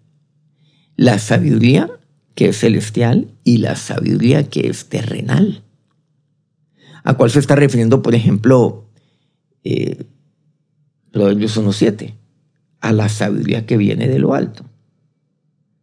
La 0.96 1.18
sabiduría 1.18 1.90
que 2.34 2.48
es 2.48 2.58
celestial 2.58 3.34
y 3.44 3.58
la 3.58 3.76
sabiduría 3.76 4.48
que 4.48 4.68
es 4.68 4.88
terrenal. 4.88 5.64
¿A 7.04 7.14
cuál 7.14 7.30
se 7.30 7.38
está 7.38 7.56
refiriendo, 7.56 8.02
por 8.02 8.14
ejemplo, 8.14 8.84
eh, 9.64 10.04
Proverbios 11.10 11.56
1.7? 11.58 12.14
A 12.80 12.92
la 12.92 13.08
sabiduría 13.08 13.66
que 13.66 13.76
viene 13.76 14.08
de 14.08 14.18
lo 14.18 14.34
alto. 14.34 14.64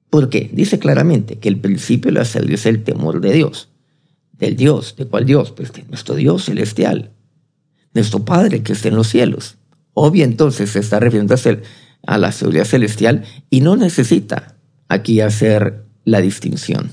¿Por 0.10 0.30
qué? 0.30 0.49
Dice 0.54 0.80
claramente 0.80 1.39
que 1.39 1.49
el 1.49 1.60
principio 1.60 2.12
de 2.12 2.19
la 2.19 2.25
sabiduría 2.25 2.56
es 2.56 2.65
el 2.65 2.84
temor 2.84 3.21
de 3.21 3.34
Dios. 3.34 3.69
¿Del 4.32 4.56
Dios? 4.56 4.95
¿De 4.95 5.06
cuál 5.06 5.25
Dios? 5.25 5.51
Pues 5.51 5.73
de 5.73 5.84
nuestro 5.84 6.15
Dios 6.15 6.45
celestial. 6.45 7.12
Nuestro 7.93 8.23
Padre 8.23 8.63
que 8.63 8.73
está 8.73 8.88
en 8.89 8.95
los 8.95 9.08
cielos. 9.08 9.58
Obvio 9.97 10.25
entonces 10.25 10.71
se 10.71 10.79
está 10.79 10.99
refiriendo 10.99 11.36
a 12.05 12.17
la 12.17 12.31
seguridad 12.34 12.65
celestial 12.65 13.23
y 13.49 13.62
no 13.62 13.77
necesita 13.77 14.58
aquí 14.89 15.21
hacer 15.21 15.86
la 16.03 16.19
distinción 16.19 16.91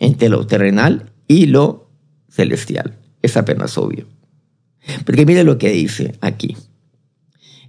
entre 0.00 0.28
lo 0.28 0.44
terrenal 0.44 1.12
y 1.28 1.46
lo 1.46 1.88
celestial. 2.28 2.98
Es 3.22 3.36
apenas 3.36 3.78
obvio. 3.78 4.08
Porque 5.06 5.24
mire 5.24 5.44
lo 5.44 5.56
que 5.56 5.70
dice 5.70 6.18
aquí. 6.20 6.56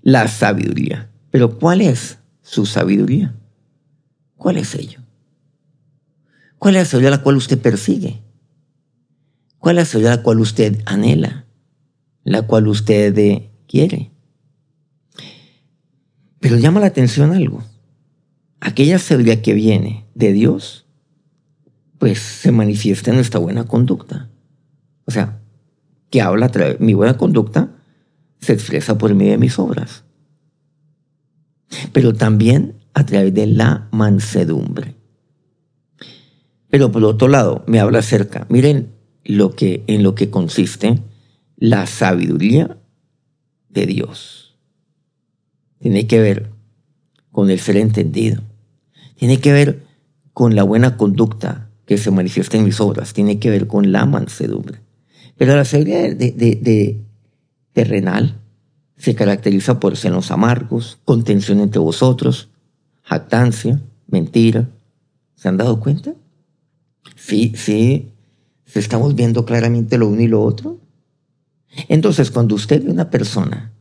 La 0.01 0.27
sabiduría. 0.27 1.11
Pero 1.29 1.59
¿cuál 1.59 1.81
es 1.81 2.17
su 2.41 2.65
sabiduría? 2.65 3.35
¿Cuál 4.37 4.57
es 4.57 4.73
ello? 4.73 5.01
¿Cuál 6.57 6.77
es 6.77 6.81
la 6.81 6.85
sabiduría 6.85 7.17
la 7.17 7.21
cual 7.21 7.35
usted 7.35 7.59
persigue? 7.59 8.23
¿Cuál 9.59 9.77
es 9.77 9.81
la 9.81 9.85
sabiduría 9.85 10.15
la 10.17 10.23
cual 10.23 10.39
usted 10.39 10.81
anhela? 10.85 11.45
La 12.23 12.41
cual 12.41 12.67
usted 12.67 13.43
quiere. 13.67 14.10
Pero 16.41 16.57
llama 16.57 16.81
la 16.81 16.87
atención 16.87 17.31
algo. 17.31 17.63
Aquella 18.59 18.99
sabiduría 18.99 19.41
que 19.41 19.53
viene 19.53 20.05
de 20.15 20.33
Dios, 20.33 20.85
pues 21.97 22.19
se 22.19 22.51
manifiesta 22.51 23.11
en 23.11 23.17
nuestra 23.17 23.39
buena 23.39 23.65
conducta. 23.65 24.29
O 25.05 25.11
sea, 25.11 25.39
que 26.09 26.21
habla 26.21 26.47
a 26.47 26.49
través 26.49 26.79
mi 26.79 26.93
buena 26.93 27.15
conducta 27.15 27.75
se 28.39 28.53
expresa 28.53 28.97
por 28.97 29.13
medio 29.13 29.33
de 29.33 29.37
mis 29.37 29.59
obras. 29.59 30.03
Pero 31.93 32.13
también 32.13 32.75
a 32.93 33.05
través 33.05 33.33
de 33.33 33.45
la 33.45 33.87
mansedumbre. 33.91 34.95
Pero 36.69 36.91
por 36.91 37.03
otro 37.03 37.27
lado, 37.27 37.63
me 37.67 37.79
habla 37.79 37.99
acerca, 37.99 38.47
miren 38.49 38.93
lo 39.23 39.55
que, 39.55 39.83
en 39.85 40.01
lo 40.01 40.15
que 40.15 40.31
consiste 40.31 41.01
la 41.55 41.85
sabiduría 41.85 42.77
de 43.69 43.85
Dios. 43.85 44.40
Tiene 45.81 46.05
que 46.05 46.19
ver 46.19 46.51
con 47.31 47.49
el 47.49 47.59
ser 47.59 47.77
entendido. 47.77 48.41
Tiene 49.15 49.39
que 49.39 49.51
ver 49.51 49.83
con 50.31 50.55
la 50.55 50.63
buena 50.63 50.95
conducta 50.95 51.69
que 51.85 51.97
se 51.97 52.11
manifiesta 52.11 52.57
en 52.57 52.65
mis 52.65 52.79
obras. 52.79 53.13
Tiene 53.13 53.39
que 53.39 53.49
ver 53.49 53.67
con 53.67 53.91
la 53.91 54.05
mansedumbre. 54.05 54.79
Pero 55.37 55.55
la 55.55 55.65
sabiduría 55.65 56.13
de, 56.13 57.01
terrenal 57.73 58.39
se 58.95 59.15
caracteriza 59.15 59.79
por 59.79 59.97
senos 59.97 60.29
amargos, 60.29 60.99
contención 61.03 61.59
entre 61.59 61.79
vosotros, 61.79 62.49
jactancia, 63.01 63.81
mentira. 64.07 64.69
¿Se 65.35 65.49
han 65.49 65.57
dado 65.57 65.79
cuenta? 65.79 66.13
Sí, 67.15 67.53
sí, 67.55 68.11
estamos 68.65 69.15
viendo 69.15 69.45
claramente 69.45 69.97
lo 69.97 70.09
uno 70.09 70.21
y 70.21 70.27
lo 70.27 70.43
otro. 70.43 70.77
Entonces, 71.87 72.29
cuando 72.29 72.53
usted 72.53 72.83
ve 72.83 72.91
una 72.91 73.09
persona 73.09 73.71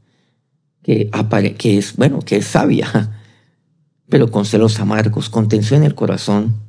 que, 0.90 1.54
que 1.56 1.78
es, 1.78 1.96
bueno, 1.96 2.20
que 2.20 2.38
es 2.38 2.46
sabia, 2.46 3.22
pero 4.08 4.30
con 4.30 4.44
celos 4.44 4.80
amargos, 4.80 5.30
contención 5.30 5.82
en 5.82 5.86
el 5.86 5.94
corazón, 5.94 6.60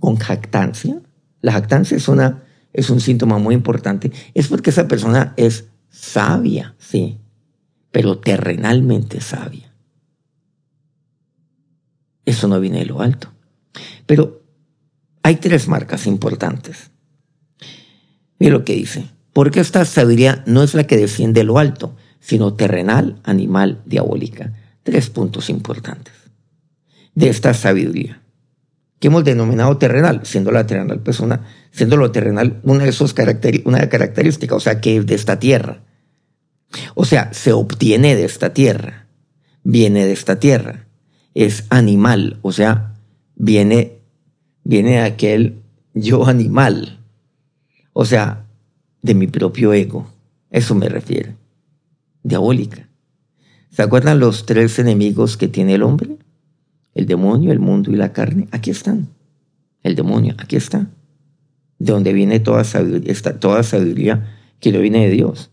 con 0.00 0.16
jactancia, 0.16 1.00
la 1.40 1.52
jactancia 1.52 1.96
es 1.96 2.08
una 2.08 2.44
es 2.72 2.88
un 2.88 3.00
síntoma 3.00 3.38
muy 3.38 3.54
importante, 3.54 4.12
es 4.34 4.48
porque 4.48 4.70
esa 4.70 4.86
persona 4.86 5.34
es 5.36 5.66
sabia, 5.90 6.74
sí, 6.78 7.18
pero 7.90 8.18
terrenalmente 8.18 9.20
sabia. 9.20 9.72
Eso 12.24 12.46
no 12.46 12.60
viene 12.60 12.78
de 12.78 12.84
lo 12.86 13.00
alto. 13.00 13.32
Pero 14.06 14.42
hay 15.22 15.36
tres 15.36 15.66
marcas 15.66 16.06
importantes. 16.06 16.92
Mira 18.38 18.52
lo 18.52 18.64
que 18.64 18.74
dice. 18.74 19.10
Porque 19.32 19.58
esta 19.58 19.84
sabiduría 19.84 20.44
no 20.46 20.62
es 20.62 20.74
la 20.74 20.84
que 20.84 20.96
desciende 20.96 21.40
de 21.40 21.44
lo 21.44 21.58
alto, 21.58 21.96
sino 22.20 22.54
terrenal, 22.54 23.20
animal, 23.24 23.82
diabólica. 23.86 24.52
Tres 24.82 25.10
puntos 25.10 25.50
importantes 25.50 26.14
de 27.14 27.28
esta 27.28 27.54
sabiduría 27.54 28.20
que 29.00 29.08
hemos 29.08 29.24
denominado 29.24 29.78
terrenal, 29.78 30.20
siendo 30.24 30.52
la 30.52 30.66
terrenal 30.66 31.00
pues 31.00 31.20
siendo 31.72 31.96
lo 31.96 32.12
terrenal 32.12 32.60
una 32.62 32.84
de 32.84 32.92
sus 32.92 33.14
una 33.64 33.88
características, 33.88 34.56
o 34.56 34.60
sea, 34.60 34.80
que 34.80 34.98
es 34.98 35.06
de 35.06 35.14
esta 35.14 35.38
tierra. 35.38 35.82
O 36.94 37.04
sea, 37.04 37.32
se 37.32 37.52
obtiene 37.52 38.14
de 38.14 38.26
esta 38.26 38.52
tierra, 38.52 39.06
viene 39.64 40.04
de 40.04 40.12
esta 40.12 40.38
tierra, 40.38 40.86
es 41.34 41.64
animal, 41.70 42.38
o 42.42 42.52
sea, 42.52 42.94
viene, 43.34 44.02
viene 44.64 44.92
de 44.92 45.00
aquel 45.00 45.62
yo 45.94 46.26
animal, 46.26 47.00
o 47.94 48.04
sea, 48.04 48.44
de 49.02 49.14
mi 49.14 49.26
propio 49.26 49.72
ego, 49.72 50.12
eso 50.50 50.74
me 50.74 50.88
refiere, 50.88 51.34
diabólica. 52.22 52.88
¿Se 53.70 53.82
acuerdan 53.82 54.18
los 54.18 54.46
tres 54.46 54.78
enemigos 54.78 55.36
que 55.36 55.48
tiene 55.48 55.74
el 55.74 55.82
hombre? 55.82 56.18
El 56.94 57.06
demonio, 57.06 57.52
el 57.52 57.60
mundo 57.60 57.92
y 57.92 57.96
la 57.96 58.12
carne, 58.12 58.48
aquí 58.50 58.70
están. 58.70 59.08
El 59.82 59.94
demonio, 59.94 60.34
aquí 60.38 60.56
está. 60.56 60.90
De 61.78 61.92
donde 61.92 62.12
viene 62.12 62.40
toda 62.40 62.64
sabiduría, 62.64 63.14
toda 63.38 63.62
sabiduría 63.62 64.36
que 64.58 64.72
no 64.72 64.80
viene 64.80 65.06
de 65.06 65.12
Dios. 65.12 65.50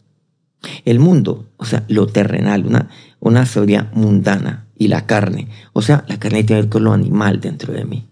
El 0.83 0.99
mundo, 0.99 1.47
o 1.57 1.65
sea, 1.65 1.85
lo 1.87 2.07
terrenal, 2.07 2.65
una, 2.65 2.89
una 3.19 3.45
sabiduría 3.45 3.89
mundana. 3.93 4.67
Y 4.79 4.89
la 4.89 5.07
carne, 5.07 5.47
o 5.73 5.81
sea, 5.81 6.05
la 6.07 6.19
carne 6.19 6.43
tiene 6.43 6.45
que 6.45 6.53
ver 6.53 6.69
con 6.69 6.83
lo 6.83 6.93
animal 6.93 7.41
dentro 7.41 7.73
de 7.73 7.85
mí. 7.85 8.07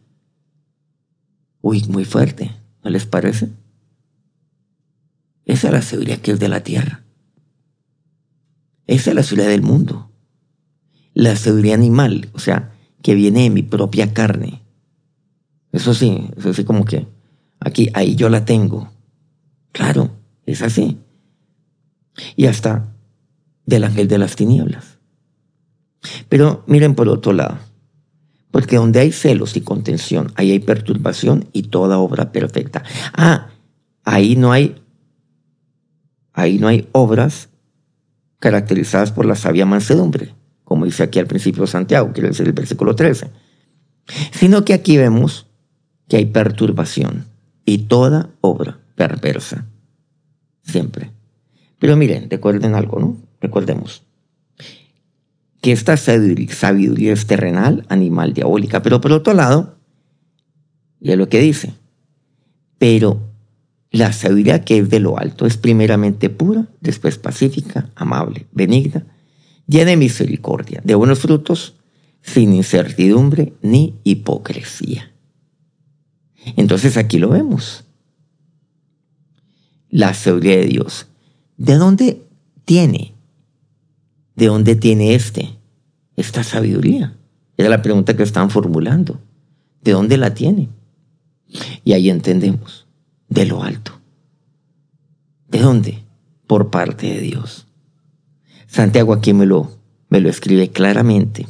Uy, 1.62 1.84
muy 1.90 2.06
fuerte, 2.06 2.52
¿no 2.84 2.90
les 2.90 3.06
parece? 3.06 3.50
Esa 5.46 5.68
es 5.68 5.74
la 5.74 5.82
sabiduría 5.84 6.22
que 6.22 6.32
es 6.32 6.40
de 6.40 6.50
la 6.50 6.62
tierra. 6.62 7.05
Esa 8.88 9.12
es 9.12 9.16
la 9.16 9.24
sabiduría 9.24 9.52
del 9.52 9.62
mundo. 9.62 10.12
La 11.14 11.36
sabiduría 11.36 11.76
animal, 11.76 12.30
o 12.34 12.40
sea, 12.40 12.74
que 13.02 13.16
viene 13.16 13.44
de 13.44 13.50
mi 13.50 13.64
propia 13.64 14.14
carne. 14.14 14.62
Eso 15.72 15.94
sí, 15.94 16.30
eso 16.38 16.54
sí 16.54 16.64
como 16.64 16.86
que 16.86 17.08
aquí, 17.60 17.90
ahí 17.94 18.16
yo 18.16 18.30
la 18.30 18.46
tengo. 18.46 18.92
Claro, 19.72 20.12
es 20.46 20.62
así. 20.62 20.98
Y 22.36 22.46
hasta 22.46 22.94
del 23.66 23.84
ángel 23.84 24.08
de 24.08 24.18
las 24.18 24.36
tinieblas. 24.36 25.00
Pero 26.30 26.64
miren 26.68 26.96
por 26.96 27.10
otro 27.10 27.34
lado, 27.34 27.58
porque 28.52 28.78
donde 28.78 29.00
hay 29.00 29.12
celos 29.12 29.58
y 29.58 29.62
contención, 29.62 30.32
ahí 30.36 30.52
hay 30.52 30.60
perturbación 30.60 31.50
y 31.52 31.64
toda 31.64 31.98
obra 31.98 32.32
perfecta. 32.32 32.84
Ah, 33.14 33.50
ahí 34.04 34.36
no 34.36 34.52
hay, 34.52 34.82
ahí 36.32 36.58
no 36.60 36.68
hay 36.68 36.88
obras 36.92 37.50
caracterizadas 38.40 39.12
por 39.12 39.26
la 39.26 39.36
sabia 39.36 39.66
mansedumbre 39.66 40.34
como 40.66 40.86
dice 40.86 41.04
aquí 41.04 41.20
al 41.20 41.28
principio 41.28 41.66
Santiago, 41.68 42.12
quiere 42.12 42.30
decir 42.30 42.48
el 42.48 42.54
versículo 42.54 42.96
13, 42.96 43.30
sino 44.32 44.66
que 44.66 44.74
aquí 44.74 44.98
vemos 44.98 45.48
que 46.10 46.18
hay 46.18 46.26
perturbación 46.26 47.26
y 47.64 47.80
toda 47.88 48.32
obra 48.42 48.80
perversa, 48.96 49.66
siempre. 50.64 51.12
Pero 51.80 51.96
miren, 51.96 52.30
recuerden 52.30 52.76
algo, 52.76 53.00
¿no? 53.00 53.18
Recordemos 53.40 54.04
que 55.62 55.72
esta 55.72 55.98
sabiduría 55.98 57.14
es 57.14 57.28
terrenal, 57.28 57.86
animal, 57.90 58.34
diabólica, 58.34 58.82
pero 58.82 59.02
por 59.02 59.12
otro 59.12 59.34
lado, 59.34 59.78
ya 61.00 61.16
lo 61.16 61.30
que 61.30 61.40
dice, 61.40 61.74
pero 62.80 63.35
la 63.96 64.12
sabiduría 64.12 64.66
que 64.66 64.78
es 64.80 64.90
de 64.90 65.00
lo 65.00 65.18
alto 65.18 65.46
es 65.46 65.56
primeramente 65.56 66.30
pura, 66.30 66.68
después 66.82 67.18
pacífica, 67.18 67.90
amable, 67.96 68.46
benigna, 68.52 69.06
llena 69.68 69.92
de 69.92 69.96
misericordia, 69.96 70.82
de 70.84 70.96
buenos 70.96 71.20
frutos, 71.20 71.76
sin 72.22 72.52
incertidumbre 72.54 73.54
ni 73.62 73.96
hipocresía. 74.04 75.14
Entonces 76.58 76.98
aquí 76.98 77.20
lo 77.20 77.30
vemos. 77.30 77.86
La 79.90 80.14
sabiduría 80.14 80.58
de 80.58 80.66
Dios. 80.66 81.08
¿De 81.56 81.76
dónde 81.76 82.22
tiene? 82.66 83.14
¿De 84.36 84.48
dónde 84.48 84.76
tiene 84.76 85.16
este? 85.16 85.58
Esta 86.18 86.44
sabiduría. 86.44 87.16
Era 87.56 87.70
la 87.70 87.82
pregunta 87.82 88.18
que 88.18 88.24
están 88.24 88.50
formulando. 88.50 89.22
¿De 89.82 89.94
dónde 89.94 90.18
la 90.18 90.34
tiene? 90.34 90.68
Y 91.86 91.94
ahí 91.94 92.10
entendemos. 92.10 92.85
De 93.36 93.46
lo 93.46 93.64
alto. 93.64 93.92
¿De 95.50 95.60
dónde? 95.60 96.06
Por 96.48 96.70
parte 96.70 97.08
de 97.08 97.20
Dios. 97.20 97.68
Santiago 98.66 99.12
aquí 99.12 99.34
me 99.34 99.46
lo, 99.46 99.78
me 100.08 100.22
lo 100.22 100.30
escribe 100.30 100.70
claramente. 100.70 101.46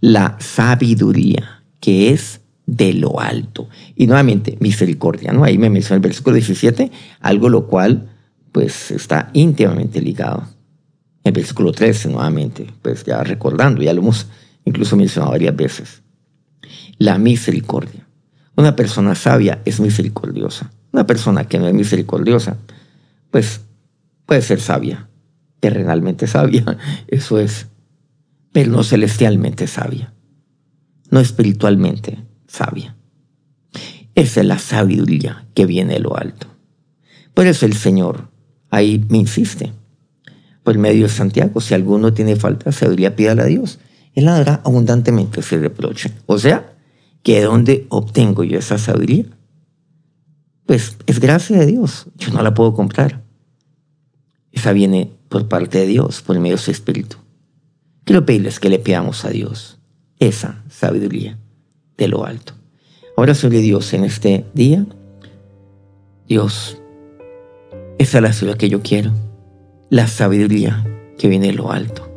La 0.00 0.36
sabiduría 0.38 1.64
que 1.80 2.10
es 2.10 2.40
de 2.66 2.94
lo 2.94 3.18
alto. 3.18 3.68
Y 3.96 4.06
nuevamente, 4.06 4.56
misericordia, 4.60 5.32
¿no? 5.32 5.42
Ahí 5.42 5.58
me 5.58 5.70
menciona 5.70 5.96
el 5.96 6.02
versículo 6.02 6.36
17, 6.36 6.92
algo 7.18 7.48
lo 7.48 7.66
cual 7.66 8.08
pues 8.52 8.92
está 8.92 9.28
íntimamente 9.32 10.00
ligado. 10.00 10.44
El 11.24 11.32
versículo 11.32 11.72
13, 11.72 12.10
nuevamente, 12.10 12.68
pues 12.80 13.04
ya 13.04 13.24
recordando, 13.24 13.82
ya 13.82 13.92
lo 13.92 14.02
hemos 14.02 14.28
incluso 14.64 14.94
mencionado 14.94 15.32
varias 15.32 15.56
veces. 15.56 16.02
La 16.96 17.18
misericordia. 17.18 18.06
Una 18.54 18.76
persona 18.76 19.16
sabia 19.16 19.62
es 19.64 19.80
misericordiosa. 19.80 20.70
Una 20.92 21.06
persona 21.06 21.44
que 21.48 21.58
no 21.58 21.66
es 21.66 21.74
misericordiosa, 21.74 22.56
pues 23.30 23.62
puede 24.26 24.42
ser 24.42 24.60
sabia, 24.60 25.08
terrenalmente 25.60 26.26
sabia, 26.26 26.64
eso 27.08 27.38
es, 27.38 27.66
pero 28.52 28.70
no 28.70 28.84
celestialmente 28.84 29.66
sabia, 29.66 30.12
no 31.10 31.20
espiritualmente 31.20 32.18
sabia. 32.46 32.96
Esa 34.14 34.40
es 34.40 34.46
la 34.46 34.58
sabiduría 34.58 35.46
que 35.54 35.64
viene 35.64 35.94
de 35.94 36.00
lo 36.00 36.16
alto. 36.16 36.46
Por 37.32 37.46
eso 37.46 37.64
el 37.64 37.74
Señor 37.74 38.28
ahí 38.70 39.04
me 39.08 39.18
insiste. 39.18 39.72
Por 40.62 40.78
medio 40.78 41.04
de 41.04 41.08
Santiago, 41.08 41.60
si 41.60 41.74
alguno 41.74 42.12
tiene 42.12 42.36
falta 42.36 42.66
de 42.66 42.72
sabiduría, 42.72 43.16
pídala 43.16 43.44
a 43.44 43.46
Dios. 43.46 43.78
Él 44.14 44.26
la 44.26 44.32
dará 44.32 44.60
abundantemente 44.64 45.40
ese 45.40 45.58
reproche. 45.58 46.12
O 46.26 46.38
sea, 46.38 46.74
que 47.22 47.36
de 47.36 47.44
dónde 47.44 47.86
obtengo 47.88 48.44
yo 48.44 48.58
esa 48.58 48.78
sabiduría? 48.78 49.24
Pues 50.72 50.96
es 51.04 51.20
gracia 51.20 51.58
de 51.58 51.66
Dios. 51.66 52.06
Yo 52.16 52.32
no 52.32 52.40
la 52.40 52.54
puedo 52.54 52.72
comprar. 52.72 53.20
Esa 54.52 54.72
viene 54.72 55.12
por 55.28 55.46
parte 55.46 55.76
de 55.76 55.86
Dios, 55.86 56.22
por 56.22 56.40
medio 56.40 56.56
de 56.56 56.62
su 56.62 56.70
Espíritu. 56.70 57.18
Quiero 58.04 58.24
pedirles 58.24 58.58
que 58.58 58.70
le 58.70 58.78
pidamos 58.78 59.26
a 59.26 59.28
Dios 59.28 59.78
esa 60.18 60.64
sabiduría 60.70 61.38
de 61.98 62.08
lo 62.08 62.24
alto. 62.24 62.54
Ahora, 63.18 63.34
Señor 63.34 63.60
Dios, 63.60 63.92
en 63.92 64.04
este 64.04 64.46
día, 64.54 64.86
Dios, 66.26 66.78
esa 67.98 68.16
es 68.16 68.22
la 68.22 68.32
sabiduría 68.32 68.56
que 68.56 68.68
yo 68.70 68.80
quiero, 68.80 69.12
la 69.90 70.06
sabiduría 70.06 70.86
que 71.18 71.28
viene 71.28 71.48
de 71.48 71.52
lo 71.52 71.70
alto, 71.70 72.10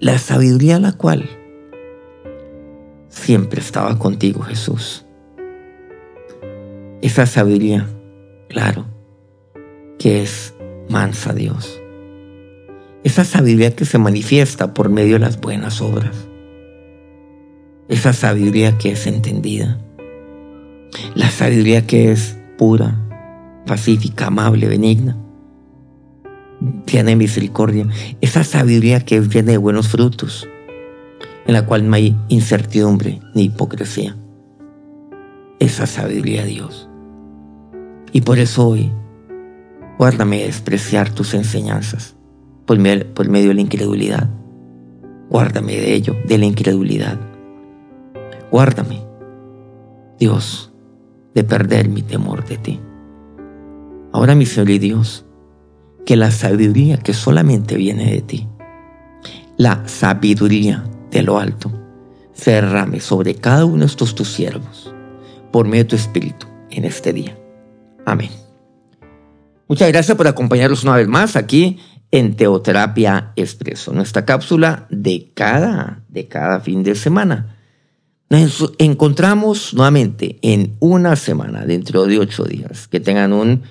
la 0.00 0.18
sabiduría 0.18 0.80
la 0.80 0.94
cual 0.94 1.30
siempre 3.08 3.60
estaba 3.60 3.96
contigo, 3.96 4.42
Jesús. 4.42 5.04
Esa 7.02 7.24
sabiduría, 7.24 7.88
claro, 8.50 8.84
que 9.98 10.22
es 10.22 10.54
mansa 10.90 11.32
Dios. 11.32 11.80
Esa 13.04 13.24
sabiduría 13.24 13.74
que 13.74 13.86
se 13.86 13.96
manifiesta 13.96 14.74
por 14.74 14.90
medio 14.90 15.14
de 15.14 15.20
las 15.20 15.40
buenas 15.40 15.80
obras. 15.80 16.28
Esa 17.88 18.12
sabiduría 18.12 18.76
que 18.76 18.92
es 18.92 19.06
entendida. 19.06 19.80
La 21.14 21.30
sabiduría 21.30 21.86
que 21.86 22.12
es 22.12 22.36
pura, 22.58 22.94
pacífica, 23.66 24.26
amable, 24.26 24.68
benigna. 24.68 25.16
Tiene 26.84 27.16
misericordia. 27.16 27.86
Esa 28.20 28.44
sabiduría 28.44 29.00
que 29.00 29.16
es 29.16 29.34
llena 29.34 29.52
de 29.52 29.58
buenos 29.58 29.88
frutos, 29.88 30.46
en 31.46 31.54
la 31.54 31.64
cual 31.64 31.88
no 31.88 31.94
hay 31.96 32.14
incertidumbre 32.28 33.20
ni 33.34 33.44
hipocresía. 33.44 34.18
Esa 35.58 35.86
sabiduría 35.86 36.42
de 36.42 36.48
Dios. 36.48 36.89
Y 38.12 38.22
por 38.22 38.38
eso 38.38 38.68
hoy, 38.68 38.90
guárdame 39.98 40.38
de 40.38 40.46
despreciar 40.46 41.10
tus 41.10 41.34
enseñanzas 41.34 42.16
por 42.70 42.78
medio, 42.78 43.48
de 43.48 43.54
la 43.54 43.60
incredulidad. 43.60 44.30
Guárdame 45.28 45.72
de 45.72 45.92
ello, 45.92 46.16
de 46.24 46.38
la 46.38 46.44
incredulidad. 46.44 47.18
Guárdame, 48.52 49.02
Dios, 50.20 50.72
de 51.34 51.42
perder 51.42 51.88
mi 51.88 52.02
temor 52.02 52.44
de 52.44 52.58
ti. 52.58 52.80
Ahora, 54.12 54.36
mi 54.36 54.46
Señor 54.46 54.70
y 54.70 54.78
Dios, 54.78 55.24
que 56.06 56.16
la 56.16 56.30
sabiduría 56.30 56.96
que 56.98 57.12
solamente 57.12 57.76
viene 57.76 58.12
de 58.12 58.22
ti, 58.22 58.48
la 59.56 59.86
sabiduría 59.88 60.84
de 61.10 61.22
lo 61.22 61.38
alto, 61.38 61.72
se 62.32 62.52
derrame 62.52 63.00
sobre 63.00 63.34
cada 63.34 63.64
uno 63.64 63.80
de 63.80 63.86
estos 63.86 64.14
tus 64.14 64.32
siervos, 64.32 64.94
por 65.50 65.66
medio 65.66 65.82
de 65.84 65.90
tu 65.90 65.96
Espíritu, 65.96 66.46
en 66.70 66.84
este 66.84 67.12
día. 67.12 67.39
Amén. 68.06 68.30
Muchas 69.68 69.88
gracias 69.88 70.16
por 70.16 70.26
acompañarnos 70.26 70.82
una 70.84 70.96
vez 70.96 71.06
más 71.06 71.36
aquí 71.36 71.78
en 72.10 72.34
Teoterapia 72.34 73.32
Expreso, 73.36 73.92
nuestra 73.92 74.24
cápsula 74.24 74.86
de 74.90 75.30
cada, 75.34 76.02
de 76.08 76.26
cada 76.26 76.60
fin 76.60 76.82
de 76.82 76.94
semana. 76.94 77.56
Nos 78.28 78.72
encontramos 78.78 79.74
nuevamente 79.74 80.38
en 80.42 80.76
una 80.78 81.16
semana, 81.16 81.66
dentro 81.66 82.06
de 82.06 82.18
ocho 82.18 82.44
días. 82.44 82.86
Que 82.86 83.00
tengan 83.00 83.32
un 83.32 83.62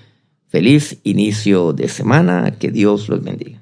feliz 0.47 0.99
inicio 1.03 1.71
de 1.71 1.87
semana, 1.87 2.51
que 2.59 2.69
Dios 2.69 3.07
los 3.07 3.23
bendiga. 3.23 3.57